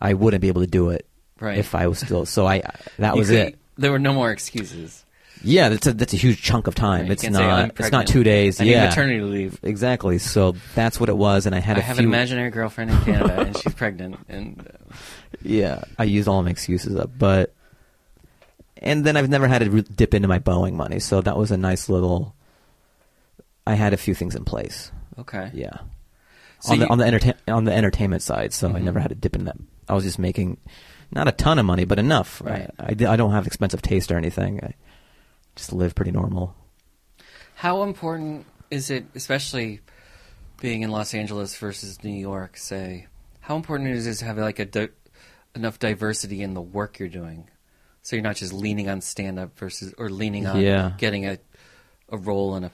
I 0.00 0.14
wouldn't 0.14 0.40
be 0.42 0.48
able 0.48 0.60
to 0.62 0.66
do 0.66 0.90
it 0.90 1.06
Right. 1.40 1.58
if 1.58 1.74
I 1.74 1.86
was 1.86 1.98
still. 2.00 2.26
So 2.26 2.46
I 2.46 2.62
that 2.98 3.14
You 3.14 3.18
was 3.20 3.28
could- 3.28 3.38
it. 3.38 3.58
There 3.78 3.90
were 3.90 3.98
no 3.98 4.12
more 4.12 4.30
excuses. 4.30 5.04
Yeah, 5.44 5.68
that's 5.70 5.86
a 5.86 5.92
that's 5.92 6.12
a 6.12 6.16
huge 6.16 6.42
chunk 6.42 6.66
of 6.66 6.74
time. 6.74 7.10
It's 7.10 7.22
not 7.28 7.42
"I'm 7.42 7.72
it's 7.78 7.90
not 7.92 8.06
two 8.06 8.22
days. 8.22 8.60
I 8.60 8.64
yeah, 8.64 8.86
maternity 8.88 9.20
leave. 9.20 9.58
exactly. 9.62 10.18
So 10.18 10.54
that's 10.74 11.00
what 11.00 11.08
it 11.08 11.16
was, 11.16 11.46
and 11.46 11.54
I 11.54 11.58
had 11.60 11.76
I 11.76 11.80
a 11.80 11.82
have 11.82 11.96
few. 11.96 12.06
an 12.06 12.12
imaginary 12.12 12.50
girlfriend 12.50 12.90
in 12.90 13.00
Canada, 13.00 13.40
and 13.42 13.56
she's 13.56 13.74
pregnant. 13.74 14.18
And 14.28 14.60
uh, 14.60 14.94
yeah, 15.42 15.84
I 15.98 16.04
used 16.04 16.28
all 16.28 16.42
my 16.42 16.50
excuses 16.50 16.96
up, 16.96 17.10
but 17.18 17.54
and 18.78 19.04
then 19.04 19.16
I've 19.16 19.28
never 19.28 19.48
had 19.48 19.60
to 19.62 19.70
re- 19.70 19.82
dip 19.82 20.14
into 20.14 20.28
my 20.28 20.38
Boeing 20.38 20.74
money, 20.74 20.98
so 20.98 21.20
that 21.20 21.36
was 21.36 21.50
a 21.50 21.56
nice 21.56 21.88
little. 21.88 22.34
I 23.66 23.74
had 23.74 23.92
a 23.92 23.96
few 23.96 24.14
things 24.14 24.34
in 24.34 24.44
place. 24.44 24.90
Okay. 25.18 25.50
Yeah. 25.54 25.78
So 26.60 26.72
on 26.72 26.78
the 26.78 26.84
you- 26.84 26.90
on 26.90 26.98
the 26.98 27.04
entertain 27.04 27.34
on 27.48 27.64
the 27.64 27.72
entertainment 27.72 28.22
side, 28.22 28.52
so 28.52 28.68
I 28.68 28.72
Mhm. 28.74 28.82
never 28.82 29.00
had 29.00 29.08
to 29.08 29.14
dip 29.16 29.34
in 29.36 29.44
that. 29.46 29.56
I 29.88 29.94
was 29.94 30.04
just 30.04 30.18
making 30.18 30.58
not 31.10 31.28
a 31.28 31.32
ton 31.32 31.58
of 31.58 31.66
money, 31.66 31.84
but 31.84 31.98
enough. 31.98 32.40
Right. 32.44 32.70
I, 32.78 32.84
I, 32.84 33.12
I 33.12 33.16
don't 33.16 33.32
have 33.32 33.46
expensive 33.46 33.82
taste 33.82 34.10
or 34.12 34.16
anything. 34.16 34.60
I 34.62 34.74
just 35.56 35.72
live 35.72 35.94
pretty 35.94 36.10
normal. 36.12 36.54
How 37.54 37.82
important 37.82 38.46
is 38.70 38.90
it, 38.90 39.06
especially 39.14 39.80
being 40.60 40.82
in 40.82 40.90
Los 40.90 41.14
Angeles 41.14 41.56
versus 41.56 42.02
New 42.02 42.14
York, 42.16 42.56
say, 42.56 43.06
how 43.40 43.56
important 43.56 43.90
is 43.90 44.06
it 44.06 44.14
to 44.16 44.24
have 44.24 44.38
like 44.38 44.58
a 44.58 44.64
di- 44.64 44.88
enough 45.54 45.78
diversity 45.78 46.42
in 46.42 46.54
the 46.54 46.60
work 46.62 46.98
you're 46.98 47.08
doing? 47.08 47.48
So 48.02 48.16
you're 48.16 48.22
not 48.22 48.36
just 48.36 48.52
leaning 48.52 48.88
on 48.88 49.00
stand 49.00 49.38
up 49.38 49.56
versus 49.58 49.94
or 49.98 50.08
leaning 50.10 50.46
on 50.46 50.60
Yeah. 50.60 50.92
getting 50.98 51.26
a 51.26 51.38
a 52.08 52.16
role 52.16 52.56
in 52.56 52.64
a 52.64 52.70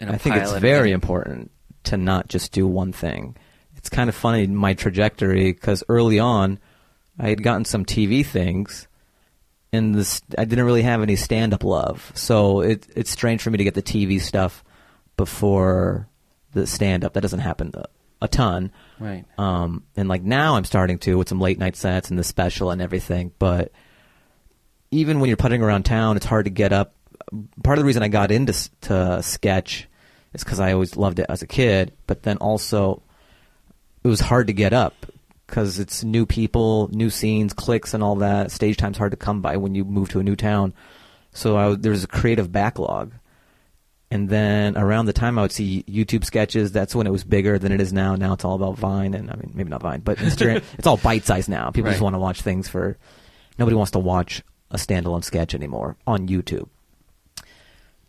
in 0.00 0.08
a 0.08 0.12
I 0.12 0.18
think 0.18 0.36
it's 0.36 0.52
very 0.52 0.92
And- 0.92 1.02
important 1.02 1.50
to 1.84 1.96
not 1.96 2.28
just 2.28 2.52
do 2.52 2.66
one 2.66 2.92
thing. 2.92 3.36
It's 3.76 3.88
kind 3.88 4.08
of 4.08 4.14
funny 4.14 4.46
my 4.46 4.74
trajectory 4.74 5.52
because 5.52 5.82
early 5.88 6.18
on, 6.20 6.58
I 7.18 7.28
had 7.28 7.42
gotten 7.42 7.64
some 7.64 7.84
TV 7.84 8.24
things, 8.24 8.86
and 9.72 9.94
this 9.94 10.20
I 10.36 10.44
didn't 10.44 10.64
really 10.64 10.82
have 10.82 11.02
any 11.02 11.16
stand 11.16 11.54
up 11.54 11.64
love. 11.64 12.12
So 12.14 12.60
it 12.60 12.86
it's 12.94 13.10
strange 13.10 13.42
for 13.42 13.50
me 13.50 13.58
to 13.58 13.64
get 13.64 13.74
the 13.74 13.82
TV 13.82 14.20
stuff 14.20 14.62
before 15.16 16.08
the 16.52 16.66
stand 16.66 17.04
up. 17.04 17.14
That 17.14 17.22
doesn't 17.22 17.40
happen 17.40 17.72
a, 17.74 17.86
a 18.20 18.28
ton. 18.28 18.70
Right. 19.00 19.24
Um, 19.38 19.84
and 19.96 20.08
like 20.08 20.22
now 20.22 20.56
I'm 20.56 20.64
starting 20.64 20.98
to 21.00 21.16
with 21.16 21.28
some 21.28 21.40
late 21.40 21.58
night 21.58 21.76
sets 21.76 22.10
and 22.10 22.18
the 22.18 22.24
special 22.24 22.70
and 22.70 22.82
everything. 22.82 23.32
But 23.38 23.72
even 24.90 25.20
when 25.20 25.28
you're 25.28 25.38
putting 25.38 25.62
around 25.62 25.84
town, 25.84 26.16
it's 26.16 26.26
hard 26.26 26.44
to 26.44 26.50
get 26.50 26.72
up. 26.72 26.94
Part 27.64 27.78
of 27.78 27.82
the 27.82 27.86
reason 27.86 28.02
I 28.02 28.08
got 28.08 28.30
into 28.30 28.70
to 28.82 29.22
sketch 29.22 29.88
is 30.34 30.44
because 30.44 30.60
I 30.60 30.72
always 30.72 30.96
loved 30.96 31.18
it 31.18 31.26
as 31.30 31.40
a 31.40 31.46
kid. 31.46 31.92
But 32.06 32.24
then 32.24 32.36
also, 32.38 33.02
it 34.04 34.08
was 34.08 34.20
hard 34.20 34.48
to 34.48 34.52
get 34.52 34.74
up 34.74 35.06
because 35.52 35.78
it's 35.78 36.02
new 36.02 36.24
people, 36.24 36.88
new 36.94 37.10
scenes, 37.10 37.52
clicks, 37.52 37.92
and 37.92 38.02
all 38.02 38.16
that. 38.16 38.50
Stage 38.50 38.78
time's 38.78 38.96
hard 38.96 39.10
to 39.10 39.18
come 39.18 39.42
by 39.42 39.58
when 39.58 39.74
you 39.74 39.84
move 39.84 40.08
to 40.08 40.18
a 40.18 40.22
new 40.22 40.34
town. 40.34 40.72
So 41.34 41.58
I, 41.58 41.74
there 41.74 41.92
was 41.92 42.04
a 42.04 42.08
creative 42.08 42.50
backlog. 42.50 43.12
And 44.10 44.30
then 44.30 44.78
around 44.78 45.06
the 45.06 45.12
time 45.12 45.38
I 45.38 45.42
would 45.42 45.52
see 45.52 45.84
YouTube 45.86 46.24
sketches, 46.24 46.72
that's 46.72 46.94
when 46.94 47.06
it 47.06 47.10
was 47.10 47.22
bigger 47.22 47.58
than 47.58 47.70
it 47.70 47.82
is 47.82 47.92
now. 47.92 48.14
Now 48.14 48.32
it's 48.32 48.46
all 48.46 48.54
about 48.54 48.78
Vine, 48.78 49.12
and 49.12 49.30
I 49.30 49.34
mean 49.34 49.52
maybe 49.52 49.68
not 49.68 49.82
Vine, 49.82 50.00
but 50.00 50.16
Instagram. 50.16 50.64
it's 50.78 50.86
all 50.86 50.96
bite 50.96 51.24
sized 51.24 51.50
now. 51.50 51.70
People 51.70 51.90
just 51.90 52.02
want 52.02 52.14
to 52.14 52.18
watch 52.18 52.40
things 52.40 52.66
for. 52.66 52.96
Nobody 53.58 53.76
wants 53.76 53.90
to 53.90 53.98
watch 53.98 54.42
a 54.70 54.76
standalone 54.76 55.22
sketch 55.22 55.54
anymore 55.54 55.98
on 56.06 56.28
YouTube. 56.28 56.68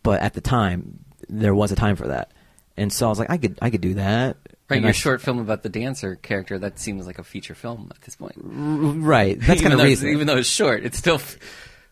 But 0.01 0.21
at 0.21 0.33
the 0.33 0.41
time, 0.41 1.03
there 1.27 1.53
was 1.53 1.73
a 1.73 1.75
time 1.75 1.97
for 1.97 2.07
that, 2.07 2.31
and 2.77 2.91
so 2.91 3.05
I 3.05 3.09
was 3.09 3.19
like, 3.19 3.29
I 3.29 3.37
could, 3.37 3.59
I 3.61 3.69
could 3.69 3.81
do 3.81 3.95
that. 3.95 4.37
Right, 4.73 4.77
And 4.77 4.83
your 4.85 4.89
I- 4.89 4.93
short 4.93 5.21
film 5.21 5.39
about 5.39 5.63
the 5.63 5.69
dancer 5.69 6.15
character 6.15 6.59
that 6.59 6.79
seems 6.79 7.05
like 7.07 7.19
a 7.19 7.23
feature 7.23 7.55
film 7.55 7.91
at 7.95 8.01
this 8.01 8.15
point. 8.15 8.35
right? 8.37 9.39
That's 9.39 9.61
kind 9.61 9.73
of 9.73 9.79
reason. 9.81 10.09
Even 10.09 10.27
though 10.27 10.37
it's 10.37 10.49
short, 10.49 10.83
it's 10.83 10.97
still 10.97 11.19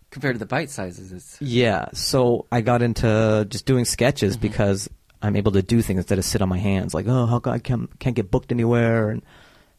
compared 0.09 0.35
to 0.35 0.39
the 0.39 0.45
bite 0.45 0.69
sizes. 0.69 1.11
It's 1.11 1.37
Yeah, 1.41 1.87
so 1.93 2.45
I 2.51 2.61
got 2.61 2.81
into 2.81 3.45
just 3.49 3.65
doing 3.65 3.85
sketches 3.85 4.33
Mm-hmm. 4.35 4.41
because 4.41 4.89
I'm 5.21 5.35
able 5.35 5.51
to 5.53 5.61
do 5.61 5.81
things 5.81 5.99
instead 5.99 6.17
of 6.17 6.25
sit 6.25 6.41
on 6.41 6.49
my 6.49 6.57
hands. 6.57 6.93
Like, 6.93 7.05
oh, 7.07 7.25
how 7.27 7.39
come 7.39 7.53
I 7.53 7.59
can't, 7.59 7.99
can't 7.99 8.15
get 8.15 8.31
booked 8.31 8.51
anywhere? 8.51 9.09
And 9.11 9.21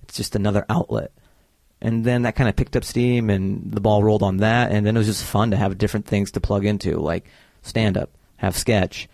it's 0.05 0.17
just 0.17 0.37
another 0.37 0.65
outlet. 0.69 1.11
And 1.81 2.05
then 2.05 2.23
that 2.23 2.37
kind 2.37 2.49
of 2.49 2.55
picked 2.55 2.77
up 2.77 2.85
steam, 2.85 3.29
and 3.29 3.73
the 3.73 3.81
ball 3.81 4.05
rolled 4.05 4.23
on 4.23 4.37
that. 4.37 4.71
And 4.71 4.87
then 4.87 4.95
it 4.97 5.01
was 5.01 5.09
just 5.09 5.25
fun 5.25 5.51
to 5.51 5.57
have 5.57 5.77
different 5.79 6.07
things 6.07 6.31
to 6.33 6.41
plug 6.41 6.65
into, 6.65 7.01
like 7.01 7.25
stand 7.63 7.99
up, 7.99 8.11
have 8.37 8.57
sketch, 8.57 9.09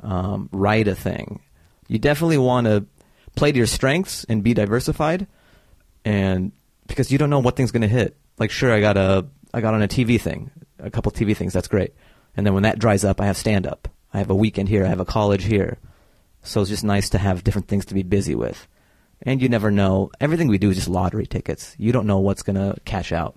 um, 0.00 0.48
write 0.52 0.86
a 0.86 0.94
thing. 0.94 1.40
You 1.88 1.98
definitely 1.98 2.38
want 2.38 2.68
to 2.68 2.86
play 3.36 3.52
to 3.52 3.58
your 3.58 3.66
strengths 3.66 4.24
and 4.24 4.42
be 4.42 4.54
diversified, 4.54 5.26
and 6.04 6.52
because 6.86 7.10
you 7.10 7.18
don't 7.18 7.30
know 7.30 7.38
what 7.38 7.56
thing's 7.56 7.72
going 7.72 7.82
to 7.82 7.88
hit. 7.88 8.16
Like, 8.38 8.50
sure, 8.50 8.72
I 8.72 8.80
got 8.80 8.96
a 8.96 9.26
I 9.54 9.60
got 9.60 9.74
on 9.74 9.82
a 9.82 9.88
TV 9.88 10.20
thing, 10.20 10.50
a 10.78 10.90
couple 10.90 11.12
TV 11.12 11.36
things. 11.36 11.52
That's 11.52 11.68
great. 11.68 11.92
And 12.36 12.46
then 12.46 12.54
when 12.54 12.62
that 12.62 12.78
dries 12.78 13.04
up, 13.04 13.20
I 13.20 13.26
have 13.26 13.36
stand 13.36 13.66
up. 13.66 13.88
I 14.14 14.18
have 14.18 14.30
a 14.30 14.34
weekend 14.34 14.68
here. 14.68 14.84
I 14.84 14.88
have 14.88 15.00
a 15.00 15.04
college 15.04 15.44
here. 15.44 15.78
So 16.42 16.60
it's 16.60 16.70
just 16.70 16.84
nice 16.84 17.10
to 17.10 17.18
have 17.18 17.44
different 17.44 17.68
things 17.68 17.84
to 17.86 17.94
be 17.94 18.02
busy 18.02 18.34
with. 18.34 18.66
And 19.22 19.40
you 19.40 19.48
never 19.48 19.70
know. 19.70 20.10
Everything 20.20 20.48
we 20.48 20.58
do 20.58 20.70
is 20.70 20.76
just 20.76 20.88
lottery 20.88 21.26
tickets. 21.26 21.76
You 21.78 21.92
don't 21.92 22.06
know 22.06 22.18
what's 22.18 22.42
going 22.42 22.56
to 22.56 22.80
cash 22.84 23.12
out. 23.12 23.36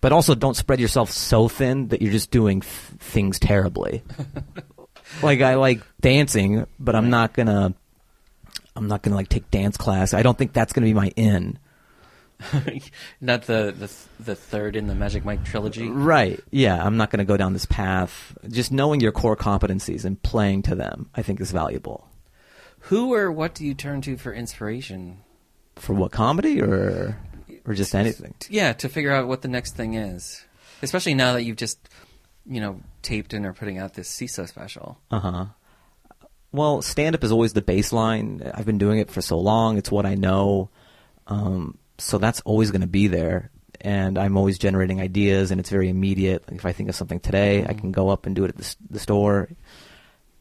But 0.00 0.10
also, 0.10 0.34
don't 0.34 0.56
spread 0.56 0.80
yourself 0.80 1.12
so 1.12 1.46
thin 1.46 1.88
that 1.88 2.02
you're 2.02 2.10
just 2.10 2.32
doing 2.32 2.62
th- 2.62 2.72
things 2.98 3.38
terribly. 3.38 4.02
like 5.22 5.40
I 5.40 5.54
like 5.54 5.80
dancing, 6.00 6.66
but 6.80 6.96
I'm 6.96 7.08
not 7.08 7.34
gonna. 7.34 7.74
I'm 8.76 8.88
not 8.88 9.02
gonna 9.02 9.16
like 9.16 9.28
take 9.28 9.50
dance 9.50 9.76
class. 9.76 10.14
I 10.14 10.22
don't 10.22 10.36
think 10.36 10.52
that's 10.52 10.72
gonna 10.72 10.86
be 10.86 10.94
my 10.94 11.08
in. 11.16 11.58
not 13.20 13.42
the, 13.42 13.74
the 13.76 13.90
the 14.22 14.34
third 14.34 14.76
in 14.76 14.86
the 14.86 14.94
Magic 14.94 15.24
Mike 15.24 15.44
trilogy. 15.44 15.88
Right. 15.88 16.40
Yeah, 16.50 16.82
I'm 16.84 16.96
not 16.96 17.10
gonna 17.10 17.24
go 17.24 17.36
down 17.36 17.52
this 17.52 17.66
path. 17.66 18.36
Just 18.48 18.72
knowing 18.72 19.00
your 19.00 19.12
core 19.12 19.36
competencies 19.36 20.04
and 20.04 20.20
playing 20.22 20.62
to 20.62 20.74
them, 20.74 21.10
I 21.14 21.22
think, 21.22 21.40
is 21.40 21.52
valuable. 21.52 22.08
Who 22.86 23.14
or 23.14 23.30
what 23.30 23.54
do 23.54 23.64
you 23.64 23.74
turn 23.74 24.00
to 24.02 24.16
for 24.16 24.32
inspiration? 24.32 25.18
For 25.76 25.94
what 25.94 26.12
comedy 26.12 26.60
or 26.60 27.16
or 27.64 27.74
just 27.74 27.94
anything. 27.94 28.34
Yeah, 28.48 28.72
to 28.74 28.88
figure 28.88 29.12
out 29.12 29.28
what 29.28 29.42
the 29.42 29.48
next 29.48 29.76
thing 29.76 29.94
is, 29.94 30.44
especially 30.82 31.14
now 31.14 31.34
that 31.34 31.42
you've 31.42 31.56
just 31.56 31.78
you 32.46 32.60
know 32.60 32.80
taped 33.02 33.32
and 33.34 33.46
are 33.46 33.52
putting 33.52 33.78
out 33.78 33.94
this 33.94 34.10
Seeso 34.10 34.48
special. 34.48 34.98
Uh 35.10 35.20
huh. 35.20 35.44
Well, 36.52 36.82
stand 36.82 37.14
up 37.14 37.24
is 37.24 37.32
always 37.32 37.54
the 37.54 37.62
baseline. 37.62 38.50
I've 38.54 38.66
been 38.66 38.78
doing 38.78 38.98
it 38.98 39.10
for 39.10 39.22
so 39.22 39.38
long. 39.38 39.78
It's 39.78 39.90
what 39.90 40.04
I 40.04 40.14
know. 40.14 40.68
Um, 41.26 41.78
so 41.98 42.18
that's 42.18 42.42
always 42.42 42.70
going 42.70 42.82
to 42.82 42.86
be 42.86 43.08
there. 43.08 43.50
And 43.80 44.18
I'm 44.18 44.36
always 44.36 44.58
generating 44.58 45.00
ideas, 45.00 45.50
and 45.50 45.58
it's 45.58 45.70
very 45.70 45.88
immediate. 45.88 46.44
Like 46.48 46.58
if 46.58 46.66
I 46.66 46.72
think 46.72 46.88
of 46.88 46.94
something 46.94 47.20
today, 47.20 47.64
I 47.66 47.72
can 47.72 47.90
go 47.90 48.10
up 48.10 48.26
and 48.26 48.36
do 48.36 48.44
it 48.44 48.50
at 48.50 48.56
the, 48.56 48.76
the 48.90 48.98
store. 48.98 49.48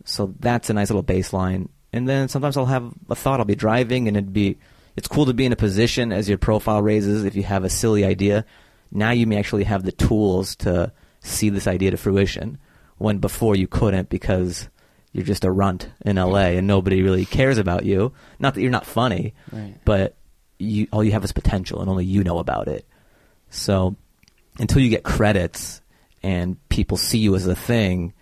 So 0.06 0.36
that's 0.40 0.70
a 0.70 0.74
nice 0.74 0.90
little 0.90 1.04
baseline. 1.04 1.70
And 1.94 2.08
then 2.08 2.28
sometimes 2.28 2.58
I'll 2.58 2.66
have 2.66 2.94
a 3.10 3.16
thought. 3.16 3.40
I'll 3.40 3.46
be 3.46 3.56
driving, 3.56 4.08
and 4.08 4.18
it'd 4.18 4.34
be 4.34 4.58
it's 4.96 5.08
cool 5.08 5.26
to 5.26 5.34
be 5.34 5.46
in 5.46 5.54
a 5.54 5.58
position 5.58 6.12
as 6.12 6.28
your 6.28 6.38
profile 6.38 6.82
raises. 6.82 7.24
If 7.24 7.36
you 7.36 7.44
have 7.44 7.64
a 7.64 7.70
silly 7.70 8.04
idea, 8.04 8.46
now 8.92 9.12
you 9.12 9.26
may 9.26 9.38
actually 9.38 9.64
have 9.64 9.84
the 9.84 9.92
tools 9.92 10.56
to 10.58 10.92
see 11.22 11.50
this 11.50 11.68
idea 11.68 11.92
to 11.92 11.98
fruition. 11.98 12.58
When 12.98 13.18
before 13.18 13.56
you 13.56 13.68
couldn't 13.68 14.10
because 14.10 14.70
you're 15.14 15.26
just 15.26 15.44
a 15.44 15.52
runt 15.52 15.90
in 16.06 16.16
LA 16.18 16.56
and 16.58 16.68
nobody 16.68 17.02
really 17.02 17.26
cares 17.26 17.58
about 17.58 17.86
you. 17.86 18.14
Not 18.40 18.54
that 18.56 18.62
you're 18.62 18.72
not 18.72 18.86
funny, 18.86 19.34
Right. 19.52 19.76
but 19.86 20.16
you 20.58 20.88
all 20.92 21.04
you 21.04 21.12
have 21.12 21.24
is 21.24 21.32
potential 21.32 21.82
and 21.82 21.90
only 21.90 22.06
you 22.06 22.24
know 22.24 22.40
about 22.40 22.68
it. 22.68 22.86
So 23.50 23.96
until 24.60 24.82
you 24.82 24.90
get 24.90 25.04
credits 25.04 25.82
and 26.24 26.58
people 26.70 26.98
see 26.98 27.18
you 27.18 27.36
as 27.36 27.48
a 27.48 27.56
thing, 27.56 28.14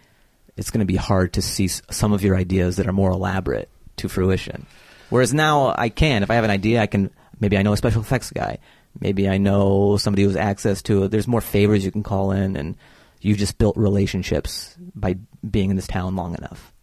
it's 0.58 0.72
going 0.72 0.80
to 0.80 0.86
be 0.86 0.96
hard 0.96 1.34
to 1.34 1.42
see 1.42 1.68
some 1.68 2.14
of 2.14 2.24
your 2.24 2.36
ideas 2.36 2.78
that 2.78 2.88
are 2.88 2.94
more 2.94 3.12
elaborate 3.12 3.70
to 3.98 4.10
fruition. 4.10 4.66
Whereas 5.10 5.34
now 5.34 5.74
I 5.78 5.90
can, 5.90 6.24
if 6.24 6.32
I 6.32 6.36
have 6.36 6.44
an 6.44 6.50
idea, 6.52 6.82
I 6.82 6.88
can 6.88 7.10
maybe 7.40 7.58
I 7.58 7.62
know 7.62 7.74
a 7.74 7.78
special 7.78 8.02
effects 8.02 8.32
guy, 8.32 8.58
maybe 9.00 9.28
I 9.30 9.38
know 9.38 9.98
somebody 9.98 10.24
who 10.24 10.30
has 10.30 10.38
access 10.38 10.82
to 10.84 11.04
it. 11.04 11.12
There's 11.12 11.28
more 11.28 11.42
favors 11.42 11.84
you 11.86 11.92
can 11.92 12.04
call 12.04 12.32
in, 12.32 12.56
and 12.56 12.76
you've 13.22 13.38
just 13.38 13.58
built 13.58 13.76
relationships 13.78 14.76
by 14.96 15.16
being 15.50 15.70
in 15.70 15.76
this 15.76 15.88
town 15.88 16.16
long 16.16 16.36
enough. 16.36 16.74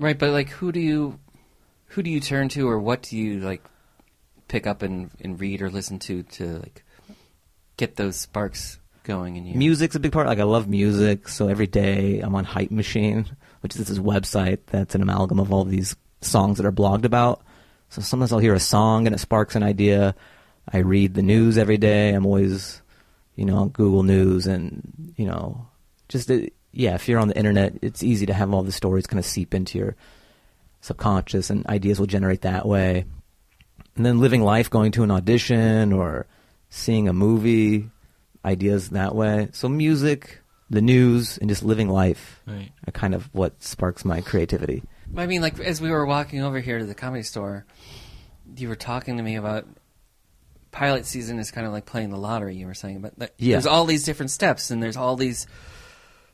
Right, 0.00 0.18
but 0.18 0.30
like, 0.30 0.48
who 0.48 0.72
do 0.72 0.80
you 0.80 1.20
who 1.88 2.02
do 2.02 2.10
you 2.10 2.20
turn 2.20 2.48
to, 2.50 2.66
or 2.68 2.78
what 2.78 3.02
do 3.02 3.18
you 3.18 3.40
like 3.40 3.62
pick 4.48 4.66
up 4.66 4.80
and, 4.82 5.10
and 5.20 5.38
read 5.38 5.60
or 5.60 5.70
listen 5.70 5.98
to 6.00 6.22
to 6.22 6.58
like 6.58 6.82
get 7.76 7.96
those 7.96 8.16
sparks 8.16 8.78
going 9.04 9.36
in 9.36 9.44
you? 9.44 9.54
Music's 9.54 9.94
a 9.94 10.00
big 10.00 10.12
part. 10.12 10.26
Like 10.26 10.38
I 10.38 10.44
love 10.44 10.68
music, 10.68 11.28
so 11.28 11.48
every 11.48 11.66
day 11.66 12.20
I'm 12.20 12.34
on 12.34 12.44
Hype 12.44 12.70
Machine, 12.70 13.26
which 13.60 13.76
is 13.76 13.88
this 13.88 13.98
website 13.98 14.60
that's 14.66 14.94
an 14.94 15.02
amalgam 15.02 15.38
of 15.38 15.52
all 15.52 15.64
these 15.64 15.94
songs 16.22 16.56
that 16.56 16.66
are 16.66 16.72
blogged 16.72 17.04
about. 17.04 17.42
So 17.90 18.00
sometimes 18.00 18.32
I'll 18.32 18.38
hear 18.38 18.54
a 18.54 18.60
song 18.60 19.06
and 19.06 19.14
it 19.14 19.18
sparks 19.18 19.54
an 19.54 19.62
idea. 19.62 20.14
I 20.72 20.78
read 20.78 21.12
the 21.12 21.22
news 21.22 21.58
every 21.58 21.76
day. 21.76 22.14
I'm 22.14 22.24
always, 22.24 22.80
you 23.36 23.44
know, 23.44 23.58
on 23.58 23.68
Google 23.68 24.02
News 24.02 24.46
and 24.46 25.12
you 25.18 25.26
know, 25.26 25.66
just 26.08 26.30
uh, 26.30 26.46
yeah. 26.72 26.94
If 26.94 27.08
you're 27.08 27.18
on 27.20 27.28
the 27.28 27.36
internet, 27.36 27.74
it's 27.82 28.02
easy 28.02 28.26
to 28.26 28.34
have 28.34 28.52
all 28.54 28.62
the 28.62 28.72
stories 28.72 29.06
kind 29.06 29.18
of 29.18 29.24
seep 29.26 29.54
into 29.54 29.78
your 29.78 29.96
subconscious, 30.80 31.50
and 31.50 31.66
ideas 31.66 31.98
will 31.98 32.06
generate 32.06 32.42
that 32.42 32.66
way. 32.66 33.04
And 33.96 34.06
then 34.06 34.20
living 34.20 34.42
life, 34.42 34.70
going 34.70 34.92
to 34.92 35.02
an 35.02 35.10
audition 35.10 35.92
or 35.92 36.26
seeing 36.70 37.08
a 37.08 37.12
movie, 37.12 37.90
ideas 38.44 38.90
that 38.90 39.14
way. 39.14 39.48
So 39.52 39.68
music, 39.68 40.40
the 40.70 40.80
news, 40.80 41.36
and 41.38 41.48
just 41.50 41.62
living 41.62 41.88
life 41.88 42.40
Right. 42.46 42.70
are 42.86 42.92
kind 42.92 43.14
of 43.14 43.28
what 43.34 43.62
sparks 43.62 44.04
my 44.04 44.20
creativity. 44.20 44.82
I 45.16 45.26
mean, 45.26 45.42
like 45.42 45.58
as 45.60 45.80
we 45.80 45.90
were 45.90 46.06
walking 46.06 46.40
over 46.42 46.60
here 46.60 46.78
to 46.78 46.86
the 46.86 46.94
comedy 46.94 47.24
store, 47.24 47.66
you 48.56 48.68
were 48.68 48.76
talking 48.76 49.16
to 49.16 49.22
me 49.22 49.36
about 49.36 49.66
pilot 50.70 51.04
season 51.04 51.38
is 51.40 51.50
kind 51.50 51.66
of 51.66 51.72
like 51.72 51.84
playing 51.84 52.10
the 52.10 52.16
lottery. 52.16 52.54
You 52.54 52.66
were 52.66 52.74
saying, 52.74 53.00
but 53.00 53.18
that, 53.18 53.34
Yeah. 53.36 53.56
there's 53.56 53.66
all 53.66 53.84
these 53.84 54.04
different 54.04 54.30
steps, 54.30 54.70
and 54.70 54.80
there's 54.82 54.96
all 54.96 55.16
these 55.16 55.46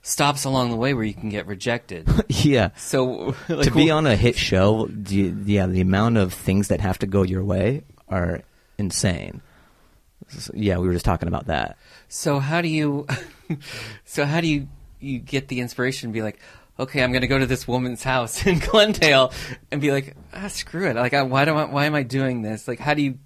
stops 0.06 0.44
along 0.44 0.70
the 0.70 0.76
way 0.76 0.94
where 0.94 1.02
you 1.04 1.12
can 1.14 1.28
get 1.30 1.46
rejected. 1.46 2.08
yeah. 2.28 2.70
so 2.76 3.34
like, 3.48 3.64
to 3.66 3.70
be 3.72 3.90
on 3.90 4.06
a 4.06 4.14
hit 4.14 4.36
show, 4.36 4.86
do 4.86 5.16
you- 5.16 5.36
yeah, 5.44 5.66
the 5.66 5.80
amount 5.80 6.16
of 6.16 6.32
things 6.32 6.68
that 6.68 6.80
have 6.80 6.98
to 7.00 7.06
go 7.06 7.22
your 7.22 7.42
way 7.42 7.82
are 8.08 8.42
insane. 8.78 9.42
So, 10.28 10.52
yeah, 10.54 10.78
we 10.78 10.86
were 10.86 10.92
just 10.92 11.04
talking 11.04 11.28
about 11.28 11.46
that. 11.46 11.76
So 12.08 12.38
how 12.38 12.60
do 12.60 12.68
you? 12.68 13.06
so 14.04 14.24
how 14.24 14.40
do 14.40 14.46
you 14.48 14.68
you 15.00 15.18
get 15.18 15.48
the 15.48 15.60
inspiration? 15.60 16.08
to 16.10 16.12
Be 16.12 16.22
like, 16.22 16.40
okay, 16.78 17.02
I'm 17.02 17.10
going 17.12 17.22
to 17.22 17.28
go 17.28 17.38
to 17.38 17.46
this 17.46 17.66
woman's 17.68 18.02
house 18.02 18.46
in 18.46 18.58
Glendale 18.60 19.32
and 19.70 19.80
be 19.80 19.90
like, 19.92 20.16
ah, 20.32 20.48
screw 20.48 20.88
it. 20.88 20.96
Like, 20.96 21.14
I, 21.14 21.22
why 21.22 21.44
do 21.44 21.54
I, 21.54 21.64
why 21.64 21.84
am 21.86 21.94
I 21.94 22.02
doing 22.02 22.42
this? 22.42 22.66
Like, 22.68 22.78
how 22.78 22.94
do 22.94 23.02
you 23.02 23.18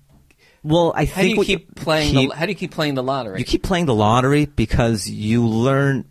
Well, 0.62 0.92
I 0.96 1.04
how 1.04 1.22
do 1.22 1.28
think 1.28 1.38
you 1.38 1.44
keep 1.44 1.74
playing 1.74 2.14
keep- 2.14 2.30
the 2.30 2.36
how 2.36 2.46
do 2.46 2.52
you 2.52 2.56
keep 2.56 2.70
playing 2.72 2.94
the 2.94 3.02
lottery? 3.02 3.38
You 3.38 3.44
keep 3.44 3.62
playing 3.62 3.86
the 3.86 3.94
lottery 3.94 4.46
because 4.46 5.08
you 5.08 5.46
learn. 5.46 6.06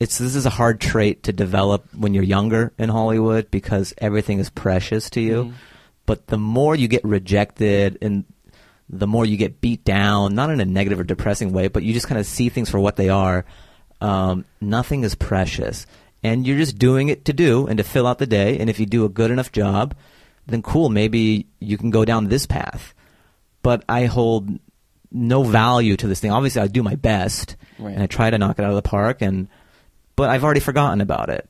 It's 0.00 0.18
this 0.18 0.34
is 0.34 0.44
a 0.46 0.50
hard 0.50 0.80
trait 0.80 1.22
to 1.24 1.32
develop 1.32 1.86
when 1.94 2.14
you're 2.14 2.24
younger 2.24 2.72
in 2.78 2.88
Hollywood 2.88 3.50
because 3.50 3.94
everything 3.98 4.38
is 4.38 4.50
precious 4.50 5.08
to 5.10 5.20
you. 5.20 5.44
Mhm. 5.44 5.52
But 6.06 6.26
the 6.26 6.38
more 6.38 6.74
you 6.74 6.88
get 6.88 7.04
rejected 7.04 7.98
and 8.02 8.24
the 8.90 9.06
more 9.06 9.24
you 9.24 9.36
get 9.36 9.60
beat 9.60 9.84
down, 9.84 10.34
not 10.34 10.50
in 10.50 10.60
a 10.60 10.64
negative 10.64 11.00
or 11.00 11.04
depressing 11.04 11.52
way, 11.52 11.68
but 11.68 11.82
you 11.84 11.92
just 11.94 12.08
kind 12.08 12.18
of 12.20 12.26
see 12.26 12.48
things 12.48 12.68
for 12.68 12.78
what 12.78 12.96
they 12.96 13.08
are. 13.08 13.44
Um, 14.00 14.44
nothing 14.60 15.04
is 15.04 15.14
precious, 15.14 15.86
and 16.22 16.46
you're 16.46 16.58
just 16.58 16.78
doing 16.78 17.08
it 17.08 17.24
to 17.24 17.32
do 17.32 17.66
and 17.66 17.78
to 17.78 17.84
fill 17.84 18.06
out 18.06 18.18
the 18.18 18.26
day. 18.26 18.58
And 18.58 18.68
if 18.68 18.78
you 18.78 18.84
do 18.86 19.04
a 19.04 19.08
good 19.08 19.30
enough 19.30 19.52
job, 19.52 19.94
then 20.46 20.60
cool. 20.60 20.90
Maybe 20.90 21.46
you 21.60 21.78
can 21.78 21.90
go 21.90 22.04
down 22.04 22.28
this 22.28 22.46
path 22.46 22.92
but 23.62 23.82
I 23.88 24.04
hold 24.04 24.50
no 25.10 25.42
value 25.42 25.96
to 25.96 26.06
this 26.06 26.20
thing. 26.20 26.30
Obviously, 26.30 26.60
I 26.60 26.66
do 26.66 26.82
my 26.82 26.96
best, 26.96 27.56
Right. 27.78 27.94
and 27.94 28.02
I 28.02 28.06
try 28.06 28.28
to 28.28 28.36
knock 28.36 28.58
it 28.58 28.62
out 28.62 28.68
of 28.68 28.76
the 28.76 28.82
park. 28.82 29.22
And 29.22 29.48
but 30.16 30.30
I've 30.30 30.44
already 30.44 30.60
forgotten 30.60 31.00
about 31.00 31.28
it. 31.30 31.48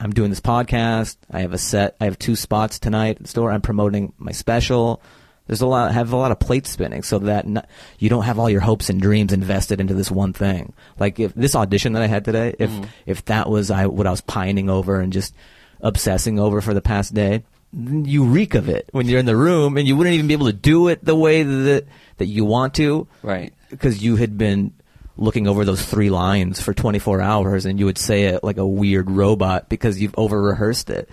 I'm 0.00 0.12
doing 0.12 0.30
this 0.30 0.40
podcast. 0.40 1.16
I 1.30 1.40
have 1.40 1.52
a 1.52 1.58
set. 1.58 1.96
I 2.00 2.04
have 2.04 2.18
two 2.18 2.36
spots 2.36 2.78
tonight 2.78 3.16
at 3.16 3.22
the 3.22 3.28
store. 3.28 3.50
I'm 3.50 3.60
promoting 3.62 4.12
my 4.18 4.30
special. 4.32 5.02
There's 5.48 5.60
a 5.62 5.66
lot. 5.66 5.90
I 5.90 5.94
have 5.94 6.12
a 6.12 6.16
lot 6.16 6.30
of 6.30 6.38
plates 6.38 6.70
spinning, 6.70 7.02
so 7.02 7.18
that 7.20 7.44
n 7.46 7.62
you 7.98 8.08
don't 8.08 8.24
have 8.24 8.38
all 8.38 8.50
your 8.50 8.60
hopes 8.60 8.90
and 8.90 9.00
dreams 9.00 9.32
invested 9.32 9.80
into 9.80 9.94
this 9.94 10.10
one 10.10 10.32
thing. 10.34 10.72
Like 10.98 11.18
if 11.18 11.34
this 11.34 11.56
audition 11.56 11.94
that 11.94 12.02
I 12.02 12.06
had 12.06 12.24
today, 12.24 12.54
if 12.58 12.70
Mhm. 12.70 12.86
if 13.06 13.24
that 13.24 13.48
was 13.48 13.70
I 13.70 13.86
what 13.86 14.06
I 14.06 14.10
was 14.10 14.20
pining 14.20 14.68
over 14.70 15.00
and 15.00 15.12
just 15.12 15.34
obsessing 15.80 16.38
over 16.38 16.60
for 16.60 16.74
the 16.74 16.82
past 16.82 17.14
day, 17.14 17.44
you 17.72 18.24
reek 18.24 18.54
of 18.54 18.68
it 18.68 18.88
when 18.92 19.06
you're 19.08 19.20
in 19.20 19.26
the 19.26 19.36
room, 19.36 19.76
and 19.76 19.88
you 19.88 19.96
wouldn't 19.96 20.14
even 20.14 20.26
be 20.28 20.34
able 20.34 20.46
to 20.46 20.52
do 20.52 20.88
it 20.88 21.04
the 21.04 21.16
way 21.16 21.42
that 21.42 21.86
that 22.18 22.26
you 22.26 22.44
want 22.44 22.74
to 22.74 23.06
right. 23.22 23.52
because 23.70 24.02
you 24.02 24.16
had 24.16 24.36
been 24.38 24.72
looking 25.18 25.46
over 25.48 25.64
those 25.64 25.84
three 25.84 26.10
lines 26.10 26.60
for 26.60 26.72
24 26.72 27.20
hours 27.20 27.66
and 27.66 27.78
you 27.78 27.84
would 27.86 27.98
say 27.98 28.24
it 28.24 28.44
like 28.44 28.56
a 28.56 28.66
weird 28.66 29.10
robot 29.10 29.68
because 29.68 30.00
you've 30.00 30.14
over 30.16 30.40
rehearsed 30.40 30.88
it. 30.90 31.10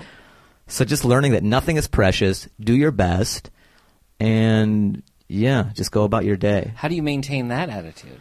So 0.68 0.86
just 0.86 1.04
learning 1.06 1.34
that 1.34 1.44
nothing 1.44 1.76
is 1.78 1.88
precious, 1.88 2.48
do 2.60 2.74
your 2.76 2.92
best, 2.92 3.50
and 4.20 5.04
yeah, 5.28 5.70
just 5.74 5.92
go 5.92 6.04
about 6.04 6.26
your 6.26 6.38
day. 6.38 6.72
How 6.76 6.88
do 6.88 6.96
you 6.96 7.04
maintain 7.04 7.50
that 7.50 7.70
attitude? 7.70 8.20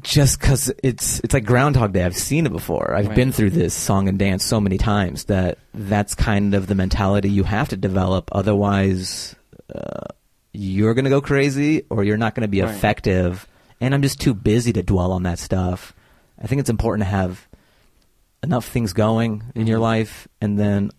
Just 0.00 0.40
because 0.40 0.72
it's 0.84 1.18
it's 1.20 1.34
like 1.34 1.44
Groundhog 1.44 1.92
Day. 1.92 2.04
I've 2.04 2.16
seen 2.16 2.46
it 2.46 2.52
before. 2.52 2.94
I've 2.94 3.08
Right. 3.08 3.16
been 3.16 3.32
through 3.32 3.50
this 3.50 3.74
song 3.74 4.08
and 4.08 4.16
dance 4.18 4.44
so 4.44 4.60
many 4.60 4.78
times 4.78 5.24
that 5.24 5.58
that's 5.74 6.14
kind 6.14 6.54
of 6.54 6.68
the 6.68 6.76
mentality 6.76 7.28
you 7.30 7.42
have 7.42 7.68
to 7.70 7.76
develop. 7.76 8.28
Otherwise, 8.30 9.34
uh, 9.74 10.04
you're 10.52 10.94
going 10.94 11.04
to 11.04 11.10
go 11.10 11.20
crazy 11.20 11.82
or 11.90 12.04
you're 12.04 12.16
not 12.16 12.34
going 12.36 12.42
to 12.42 12.48
be 12.48 12.62
Right. 12.62 12.72
effective. 12.72 13.46
And 13.80 13.94
I'm 13.94 14.02
just 14.02 14.20
too 14.20 14.34
busy 14.34 14.72
to 14.72 14.82
dwell 14.82 15.12
on 15.12 15.22
that 15.24 15.38
stuff. 15.38 15.94
I 16.40 16.46
think 16.46 16.60
it's 16.60 16.70
important 16.70 17.02
to 17.06 17.10
have 17.10 17.46
enough 18.42 18.66
things 18.68 18.92
going 18.92 19.44
in 19.54 19.66
your 19.66 19.78
Mhm. 19.78 19.82
life, 19.82 20.28
and 20.40 20.58
then 20.58 20.90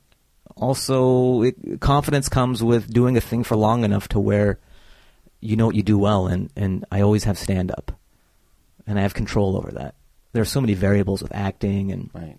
also 0.56 1.44
it, 1.44 1.80
confidence 1.80 2.28
comes 2.30 2.62
with 2.64 2.92
doing 2.92 3.16
a 3.18 3.22
thing 3.22 3.44
for 3.44 3.56
long 3.56 3.84
enough 3.84 4.08
to 4.10 4.20
where 4.20 4.60
you 5.42 5.56
know 5.56 5.66
what 5.68 5.76
you 5.76 5.84
do 5.84 5.98
well. 5.98 6.28
And 6.28 6.50
and 6.56 6.86
I 6.92 7.02
always 7.02 7.24
have 7.24 7.38
stand 7.38 7.72
up, 7.72 7.94
and 8.86 9.00
I 9.00 9.02
have 9.04 9.14
control 9.14 9.56
over 9.56 9.72
that. 9.72 9.96
There 10.34 10.42
are 10.42 10.46
so 10.46 10.62
many 10.62 10.74
variables 10.74 11.22
with 11.24 11.34
acting 11.34 11.92
and 11.92 12.10
Right. 12.14 12.38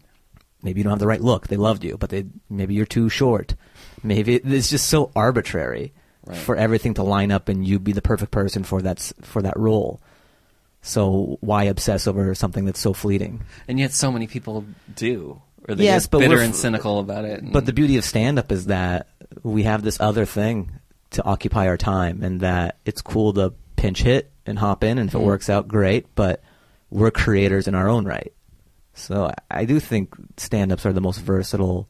maybe 0.63 0.81
you 0.81 0.85
don't 0.85 0.93
have 0.93 0.99
the 1.01 1.07
right 1.07 1.23
look. 1.23 1.49
They 1.49 1.57
loved 1.57 1.83
you, 1.85 1.97
but 1.97 2.11
they 2.11 2.27
maybe 2.51 2.75
you're 2.75 2.87
too 2.87 3.09
short. 3.09 3.55
Maybe 4.03 4.35
it- 4.37 4.47
it's 4.53 4.71
just 4.71 4.87
so 4.89 5.11
arbitrary 5.17 5.93
Right. 6.27 6.37
for 6.37 6.55
everything 6.57 6.93
to 6.95 7.03
line 7.03 7.31
up 7.33 7.49
and 7.49 7.67
you 7.67 7.79
be 7.79 7.93
the 7.93 8.03
perfect 8.03 8.31
person 8.33 8.63
for 8.65 8.83
that 8.83 9.13
for 9.23 9.41
that 9.43 9.59
role. 9.59 10.01
So 10.83 11.37
why 11.41 11.65
obsess 11.65 12.07
over 12.07 12.35
something 12.35 12.65
that's 12.65 12.81
so 12.81 12.93
fleeting? 12.93 13.43
And 13.69 13.79
yet, 13.79 13.93
so 13.93 14.11
many 14.11 14.27
people 14.27 14.65
do. 14.95 15.41
Or 15.69 15.75
they 15.75 15.85
Yes, 15.85 16.07
but 16.07 16.21
bitter 16.21 16.41
and 16.41 16.55
cynical 16.57 17.01
about 17.01 17.25
it. 17.27 17.43
and- 17.43 17.53
But 17.53 17.67
the 17.67 17.73
beauty 17.73 17.97
of 17.99 18.05
stand 18.05 18.39
up 18.39 18.51
is 18.51 18.67
that 18.67 19.07
we 19.43 19.65
have 19.65 19.83
this 19.83 20.01
other 20.01 20.25
thing 20.25 20.71
to 21.11 21.23
occupy 21.25 21.67
our 21.69 21.77
time 21.77 22.23
and 22.23 22.41
that 22.41 22.79
it's 22.87 23.03
cool 23.03 23.33
to 23.35 23.53
pinch 23.77 24.03
hit 24.03 24.31
and 24.47 24.59
hop 24.59 24.83
in 24.83 24.97
and 24.99 25.09
if 25.09 25.15
it 25.15 25.19
Mhm. 25.19 25.25
works 25.25 25.51
out 25.51 25.69
great, 25.69 26.07
but 26.15 26.43
we're 26.91 27.11
creators 27.11 27.69
in 27.69 27.75
our 27.75 27.89
own 27.89 28.05
right. 28.07 28.33
So 28.95 29.27
I- 29.51 29.61
I 29.61 29.65
do 29.67 29.81
think 29.81 30.15
stand 30.39 30.73
ups 30.73 30.87
are 30.87 30.93
the 30.93 31.01
most 31.01 31.19
versatile 31.21 31.89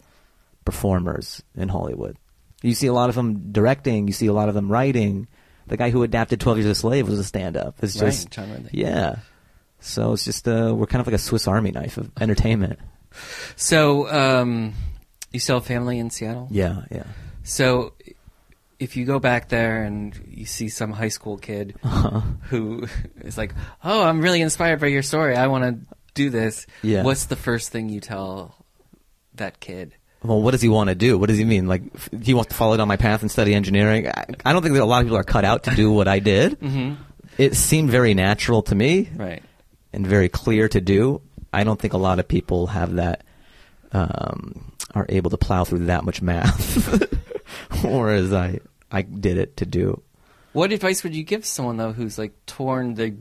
performers 0.64 1.42
in 1.56 1.68
Hollywood. 1.68 2.16
You 2.62 2.74
see 2.74 2.86
a 2.88 2.92
lot 2.92 3.08
of 3.08 3.14
them 3.14 3.52
directing, 3.52 4.06
you 4.06 4.12
see 4.12 4.26
a 4.26 4.32
lot 4.32 4.48
of 4.48 4.54
them 4.54 4.70
writing. 4.70 5.26
The 5.70 5.76
guy 5.76 5.90
who 5.90 6.02
adapted 6.02 6.40
12 6.40 6.58
Years 6.58 6.70
a 6.70 6.74
Slave 6.74 7.08
was 7.08 7.18
a 7.18 7.24
stand 7.24 7.56
up. 7.56 7.76
It's 7.82 8.00
Right, 8.00 8.26
John. 8.30 8.68
Yeah. 8.72 9.16
So 9.80 10.12
it's 10.12 10.24
just 10.24 10.46
uh, 10.46 10.74
we're 10.76 10.86
kind 10.86 11.00
of 11.00 11.06
like 11.06 11.14
a 11.14 11.18
Swiss 11.18 11.48
Army 11.48 11.70
knife 11.70 11.96
of 11.96 12.10
entertainment. 12.20 12.78
So, 13.56 14.10
um, 14.12 14.74
you 15.32 15.40
still 15.40 15.56
have 15.56 15.66
family 15.66 15.98
in 15.98 16.10
Seattle? 16.10 16.48
Yeah, 16.50 16.82
yeah. 16.90 17.04
So, 17.44 17.94
if 18.78 18.96
you 18.96 19.04
go 19.04 19.18
back 19.18 19.48
there 19.48 19.82
and 19.84 20.14
you 20.28 20.44
see 20.44 20.68
some 20.68 20.92
high 20.92 21.08
school 21.08 21.38
kid 21.38 21.76
Uh-huh. 21.82 22.20
who 22.50 22.86
is 23.22 23.38
like, 23.38 23.54
"Oh, 23.82 24.02
I'm 24.02 24.20
really 24.20 24.40
inspired 24.42 24.80
by 24.80 24.88
your 24.88 25.02
story. 25.02 25.34
I 25.36 25.46
want 25.46 25.64
to 25.64 25.96
do 26.14 26.30
this." 26.30 26.66
Yeah. 26.82 27.02
What's 27.04 27.24
the 27.26 27.36
first 27.36 27.70
thing 27.72 27.88
you 27.88 28.00
tell 28.00 28.54
that 29.34 29.60
kid? 29.60 29.94
Well, 30.22 30.40
what 30.42 30.50
does 30.50 30.60
he 30.60 30.68
want 30.68 30.88
to 30.88 30.94
do? 30.94 31.16
What 31.18 31.28
does 31.30 31.38
he 31.38 31.44
mean? 31.44 31.66
Like, 31.66 31.82
f- 31.94 32.10
he 32.22 32.34
wants 32.34 32.50
to 32.50 32.54
follow 32.56 32.76
down 32.76 32.88
my 32.88 32.96
path 32.98 33.22
and 33.22 33.30
study 33.30 33.54
engineering? 33.54 34.06
I, 34.08 34.26
I 34.44 34.52
don't 34.52 34.60
think 34.62 34.74
that 34.74 34.82
a 34.82 34.84
lot 34.84 35.00
of 35.00 35.06
people 35.06 35.16
are 35.16 35.24
cut 35.24 35.44
out 35.46 35.62
to 35.64 35.74
do 35.74 35.90
what 35.92 36.08
I 36.08 36.18
did. 36.18 36.58
Mm-hmm. 36.60 36.94
It 37.38 37.54
seemed 37.56 37.88
very 37.90 38.12
natural 38.12 38.60
to 38.64 38.74
me 38.74 39.08
Right. 39.16 39.42
and 39.94 40.06
very 40.06 40.28
clear 40.28 40.68
to 40.68 40.80
do. 40.80 41.22
I 41.54 41.64
don't 41.64 41.80
think 41.80 41.94
a 41.94 41.98
lot 41.98 42.18
of 42.18 42.28
people 42.28 42.66
have 42.66 42.96
that, 42.96 43.24
um, 43.92 44.72
are 44.94 45.06
able 45.08 45.30
to 45.30 45.38
plow 45.38 45.64
through 45.64 45.86
that 45.86 46.04
much 46.04 46.20
math, 46.20 47.08
whereas 47.82 48.32
I, 48.32 48.60
I 48.90 49.02
did 49.02 49.38
it 49.38 49.56
to 49.58 49.66
do. 49.66 50.02
What 50.52 50.72
advice 50.72 51.02
would 51.02 51.14
you 51.14 51.22
give 51.22 51.46
someone 51.46 51.76
though 51.76 51.92
who's 51.92 52.18
like 52.18 52.32
torn? 52.46 52.94
They, 52.94 53.10
they 53.10 53.18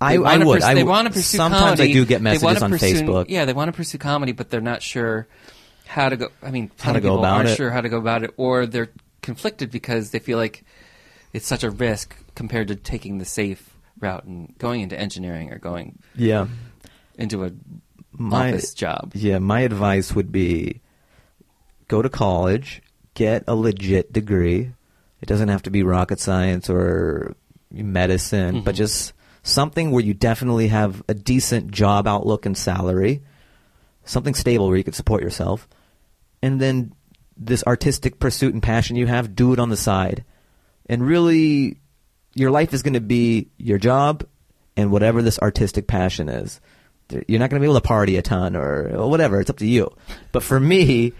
I- 0.00 0.14
I 0.16 0.38
would. 0.38 0.60
purs- 0.60 0.64
I 0.64 0.74
they 0.74 0.82
want 0.82 1.06
to 1.08 1.12
pursue 1.12 1.36
Sometimes 1.36 1.62
I 1.80 1.84
comedy. 1.84 1.92
do 1.92 2.04
get 2.06 2.22
messages 2.22 2.62
on 2.62 2.70
pursue- 2.70 2.86
Facebook. 3.02 3.26
Yeah, 3.28 3.44
they 3.44 3.52
want 3.52 3.68
to 3.68 3.72
pursue 3.76 3.98
comedy, 3.98 4.32
but 4.32 4.50
they're 4.50 4.60
not 4.60 4.82
sure 4.82 5.28
how 5.90 6.08
to 6.08 6.16
go. 6.16 6.28
I 6.42 6.50
mean, 6.50 6.70
How 6.80 6.92
to 6.92 7.00
go 7.00 7.08
people 7.08 7.18
about 7.20 7.36
aren't 7.38 7.48
it. 7.50 7.56
sure 7.56 7.70
how 7.70 7.80
to 7.80 7.88
go 7.88 7.98
about 7.98 8.22
it, 8.22 8.30
or 8.36 8.64
they're 8.66 8.90
conflicted 9.22 9.70
because 9.70 10.10
they 10.10 10.18
feel 10.20 10.38
like 10.38 10.64
it's 11.32 11.46
such 11.46 11.64
a 11.64 11.70
risk 11.70 12.16
compared 12.34 12.68
to 12.68 12.76
taking 12.76 13.18
the 13.18 13.24
safe 13.24 13.76
route 14.00 14.24
and 14.24 14.54
going 14.58 14.80
into 14.80 14.98
engineering 14.98 15.52
or 15.52 15.58
going 15.58 15.98
Yeah. 16.16 16.46
into 17.18 17.44
a 17.44 17.50
My, 18.12 18.52
office 18.52 18.72
job. 18.74 19.12
Yeah, 19.14 19.38
my 19.38 19.60
advice 19.60 20.14
would 20.14 20.30
be 20.32 20.80
go 21.88 22.02
to 22.02 22.08
college, 22.08 22.82
get 23.14 23.44
a 23.48 23.54
legit 23.54 24.12
degree. 24.12 24.72
It 25.20 25.26
doesn't 25.26 25.48
have 25.48 25.62
to 25.64 25.70
be 25.70 25.82
rocket 25.82 26.18
science 26.20 26.70
or 26.70 27.34
medicine, 27.70 28.62
but 28.62 28.74
Mhm. 28.74 28.78
just 28.78 29.12
something 29.42 29.90
where 29.90 30.02
you 30.04 30.14
definitely 30.14 30.68
have 30.68 31.02
a 31.08 31.14
decent 31.14 31.70
job 31.70 32.06
outlook 32.06 32.46
and 32.46 32.56
salary, 32.56 33.22
something 34.04 34.34
stable 34.34 34.68
where 34.68 34.76
you 34.76 34.84
can 34.84 34.92
support 34.94 35.22
yourself. 35.22 35.68
And 36.42 36.60
then 36.60 36.92
this 37.36 37.62
artistic 37.64 38.18
pursuit 38.18 38.54
and 38.54 38.62
passion 38.62 38.96
you 38.96 39.06
have, 39.06 39.34
do 39.34 39.52
it 39.52 39.58
on 39.58 39.68
the 39.68 39.76
side. 39.76 40.24
And 40.86 41.06
really, 41.06 41.78
your 42.34 42.50
life 42.50 42.74
is 42.74 42.82
going 42.82 42.94
to 42.94 43.00
be 43.00 43.48
your 43.58 43.78
job 43.78 44.24
and 44.76 44.90
whatever 44.90 45.22
this 45.22 45.38
artistic 45.38 45.86
passion 45.86 46.28
is. 46.28 46.60
You're 47.26 47.40
not 47.40 47.50
going 47.50 47.60
to 47.60 47.64
be 47.64 47.70
able 47.70 47.80
to 47.80 47.86
party 47.86 48.16
a 48.16 48.22
ton 48.22 48.54
or, 48.54 49.08
whatever. 49.08 49.40
It's 49.40 49.50
up 49.50 49.58
to 49.58 49.66
you. 49.66 49.90
But 50.32 50.42
for 50.44 50.60
me, 50.60 51.12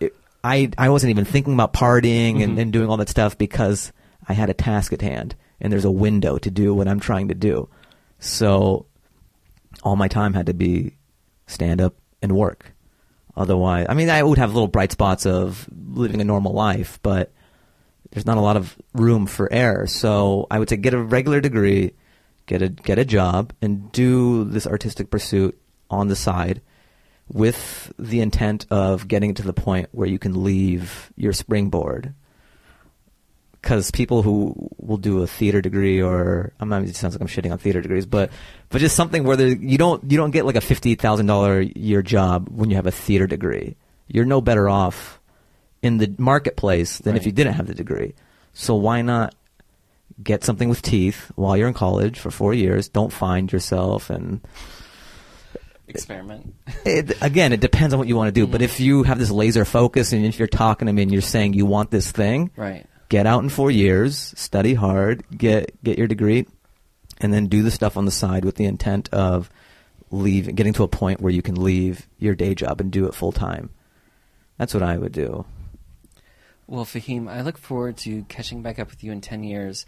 it, 0.00 0.14
I 0.42 0.70
I 0.78 0.88
wasn't 0.88 1.10
even 1.10 1.26
thinking 1.26 1.52
about 1.52 1.74
partying 1.74 2.42
and, 2.42 2.56
Mhm. 2.56 2.62
and 2.62 2.72
doing 2.72 2.88
all 2.88 2.96
that 2.96 3.08
stuff 3.10 3.36
because 3.36 3.92
I 4.26 4.32
had 4.32 4.48
a 4.48 4.54
task 4.54 4.92
at 4.94 5.02
hand 5.02 5.34
and 5.60 5.70
there's 5.72 5.84
a 5.84 5.90
window 5.90 6.38
to 6.38 6.50
do 6.50 6.72
what 6.74 6.88
I'm 6.88 7.00
trying 7.00 7.28
to 7.28 7.34
do. 7.34 7.68
So 8.18 8.86
all 9.82 9.96
my 9.96 10.08
time 10.08 10.32
had 10.32 10.46
to 10.46 10.54
be 10.54 10.96
stand 11.46 11.80
up 11.82 11.94
and 12.22 12.32
work. 12.32 12.72
Otherwise, 13.36 13.86
I 13.88 13.94
mean, 13.94 14.10
I 14.10 14.22
would 14.22 14.38
have 14.38 14.52
little 14.52 14.68
bright 14.68 14.92
spots 14.92 15.26
of 15.26 15.68
living 15.92 16.20
a 16.20 16.24
normal 16.24 16.52
life, 16.52 16.98
but 17.02 17.32
there's 18.10 18.26
not 18.26 18.38
a 18.38 18.42
lot 18.42 18.56
of 18.56 18.76
room 18.92 19.26
for 19.26 19.52
error. 19.52 19.86
So 19.86 20.46
I 20.50 20.58
would 20.58 20.68
say 20.68 20.76
get 20.76 20.94
a 20.94 20.98
regular 20.98 21.40
degree, 21.40 21.94
get 22.46 22.62
a 22.62 22.68
get 22.68 22.98
a 22.98 23.04
job, 23.04 23.52
and 23.62 23.90
do 23.92 24.44
this 24.44 24.66
artistic 24.66 25.10
pursuit 25.10 25.60
on 25.88 26.08
the 26.08 26.16
side 26.16 26.60
with 27.32 27.92
the 27.98 28.20
intent 28.20 28.66
of 28.70 29.06
getting 29.06 29.34
to 29.34 29.42
the 29.42 29.52
point 29.52 29.88
where 29.92 30.08
you 30.08 30.18
can 30.18 30.42
leave 30.42 31.12
your 31.16 31.32
springboard. 31.32 32.14
Because 33.60 33.90
people 33.90 34.22
who 34.22 34.54
will 34.78 34.96
do 34.96 35.22
a 35.22 35.26
theater 35.26 35.60
degree, 35.60 36.00
or 36.02 36.52
I 36.58 36.64
mean, 36.64 36.84
it 36.84 36.96
sounds 36.96 37.14
like 37.14 37.20
I'm 37.20 37.26
shitting 37.28 37.52
on 37.52 37.58
theater 37.58 37.80
degrees, 37.82 38.06
but 38.06 38.30
but 38.70 38.80
just 38.80 38.96
something 38.96 39.22
where 39.24 39.38
you 39.46 39.76
don't 39.76 40.10
you 40.10 40.16
don't 40.16 40.30
get 40.30 40.46
like 40.46 40.56
a 40.56 40.60
fifty 40.62 40.94
thousand 40.94 41.26
dollar 41.26 41.60
year 41.60 42.00
job 42.00 42.48
when 42.48 42.70
you 42.70 42.76
have 42.76 42.86
a 42.86 42.90
theater 42.90 43.26
degree. 43.26 43.76
You're 44.08 44.24
no 44.24 44.40
better 44.40 44.68
off 44.68 45.20
in 45.82 45.98
the 45.98 46.12
marketplace 46.18 46.98
than 46.98 47.16
if 47.16 47.26
you 47.26 47.32
didn't 47.32 47.52
have 47.54 47.66
the 47.66 47.74
degree. 47.74 48.14
So 48.54 48.74
why 48.76 49.02
not 49.02 49.34
get 50.22 50.42
something 50.42 50.68
with 50.68 50.80
teeth 50.82 51.30
while 51.36 51.56
you're 51.56 51.68
in 51.68 51.74
college 51.74 52.18
for 52.18 52.30
four 52.30 52.54
years? 52.54 52.88
Don't 52.88 53.12
find 53.12 53.52
yourself 53.52 54.08
and 54.10 54.40
Experiment. 55.86 56.54
it, 56.84 57.20
again, 57.20 57.52
it 57.52 57.60
depends 57.60 57.92
on 57.92 57.98
what 57.98 58.06
you 58.08 58.16
want 58.16 58.28
to 58.28 58.32
do. 58.32 58.46
But 58.46 58.60
Mhm. 58.60 58.64
if 58.64 58.80
you 58.80 59.02
have 59.02 59.18
this 59.18 59.30
laser 59.30 59.64
focus 59.64 60.12
and 60.12 60.24
if 60.24 60.38
you're 60.38 60.46
talking 60.48 60.86
to 60.86 60.92
me 60.92 61.02
and 61.02 61.10
you're 61.12 61.20
saying 61.22 61.54
you 61.54 61.66
want 61.66 61.90
this 61.90 62.10
thing, 62.12 62.50
Right. 62.56 62.86
Get 63.10 63.26
out 63.26 63.42
in 63.42 63.50
four 63.50 63.70
years, 63.70 64.32
study 64.38 64.72
hard, 64.72 65.22
get 65.36 65.82
get 65.84 65.98
your 65.98 66.06
degree, 66.06 66.46
and 67.20 67.34
then 67.34 67.46
do 67.48 67.62
the 67.62 67.70
stuff 67.70 67.98
on 67.98 68.06
the 68.06 68.10
side 68.10 68.46
with 68.46 68.54
the 68.54 68.64
intent 68.64 69.10
of 69.12 69.50
leave, 70.10 70.52
getting 70.54 70.72
to 70.72 70.82
a 70.84 70.88
point 70.88 71.20
where 71.20 71.32
you 71.32 71.42
can 71.42 71.54
leave 71.62 72.08
your 72.18 72.34
day 72.34 72.54
job 72.54 72.80
and 72.80 72.90
do 72.90 73.04
it 73.06 73.14
full 73.14 73.32
time. 73.32 73.68
That's 74.56 74.72
what 74.72 74.82
I 74.82 74.96
would 74.96 75.12
do. 75.12 75.44
Well, 76.66 76.84
Fahim, 76.84 77.28
I 77.28 77.40
look 77.42 77.58
forward 77.58 77.96
to 77.98 78.22
catching 78.28 78.62
back 78.62 78.78
up 78.78 78.90
with 78.90 79.02
you 79.02 79.10
in 79.10 79.20
10 79.20 79.42
years 79.42 79.86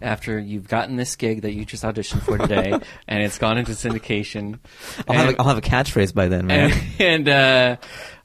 after 0.00 0.38
you've 0.38 0.68
gotten 0.68 0.94
this 0.94 1.16
gig 1.16 1.42
that 1.42 1.54
you 1.54 1.64
just 1.64 1.82
auditioned 1.82 2.22
for 2.22 2.38
today 2.38 2.70
and 3.08 3.22
it's 3.24 3.38
gone 3.38 3.58
into 3.58 3.72
syndication. 3.72 4.60
I'll, 5.08 5.16
have 5.16 5.28
And- 5.30 5.36
a, 5.36 5.40
I'll 5.40 5.48
have 5.48 5.58
a 5.58 5.60
catchphrase 5.60 6.14
by 6.14 6.28
then, 6.28 6.46
man. 6.46 6.70
and, 6.70 7.00
and 7.00 7.28
uh, 7.28 7.76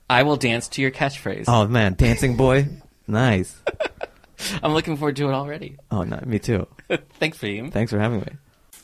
I 0.08 0.22
will 0.22 0.36
dance 0.38 0.68
to 0.70 0.84
your 0.84 0.92
catchphrase. 0.92 1.46
oh 1.48 1.68
man, 1.68 1.96
dancing 1.96 2.36
boy, 2.38 2.68
nice. 3.08 3.56
I'm 4.64 4.74
looking 4.74 4.98
forward 4.98 5.16
to 5.18 5.30
it 5.30 5.34
already. 5.34 5.78
Oh, 5.92 6.04
no, 6.04 6.20
me 6.26 6.40
too. 6.40 6.68
Thanks, 7.20 7.38
Fahim. 7.38 7.72
Thanks 7.72 7.92
for 7.92 8.00
having 8.00 8.20
me. 8.20 8.28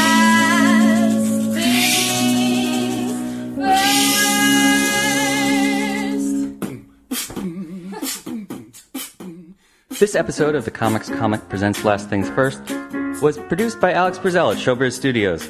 things 8.25 8.63
first. 8.67 9.99
This 9.99 10.15
episode 10.15 10.55
of 10.55 10.65
the 10.65 10.71
Comics 10.71 11.09
Comic 11.09 11.47
Presents 11.49 11.83
Last 11.85 12.09
Things 12.09 12.29
First 12.31 12.61
was 13.21 13.37
produced 13.37 13.79
by 13.79 13.93
Alex 13.93 14.17
Brazell 14.17 14.51
at 14.51 14.57
Showbiz 14.57 14.93
Studios. 14.93 15.47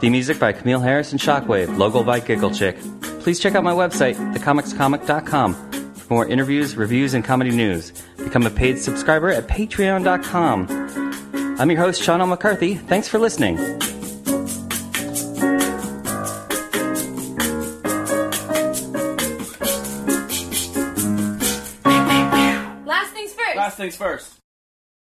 The 0.00 0.10
music 0.10 0.40
by 0.40 0.52
Camille 0.52 0.80
Harris 0.80 1.12
and 1.12 1.20
Shockwave, 1.20 1.76
logo 1.78 2.02
by 2.02 2.18
Giggle 2.18 2.50
Chick. 2.50 2.76
Please 3.20 3.38
check 3.38 3.54
out 3.54 3.62
my 3.62 3.72
website, 3.72 4.16
thecomicscomic.com, 4.34 5.54
for 5.54 5.71
more 6.12 6.26
interviews, 6.28 6.76
reviews, 6.76 7.14
and 7.14 7.24
comedy 7.24 7.50
news. 7.50 7.90
Become 8.18 8.44
a 8.46 8.50
paid 8.50 8.78
subscriber 8.78 9.30
at 9.30 9.48
patreon.com. 9.48 10.66
I'm 11.58 11.70
your 11.70 11.80
host, 11.80 12.02
Sean 12.02 12.20
L. 12.20 12.26
McCarthy. 12.26 12.74
Thanks 12.74 13.08
for 13.08 13.18
listening. 13.18 13.56
Last 22.84 23.12
things 23.14 23.32
first. 23.32 23.56
Last 23.56 23.76
things 23.78 23.96
first. 23.96 24.41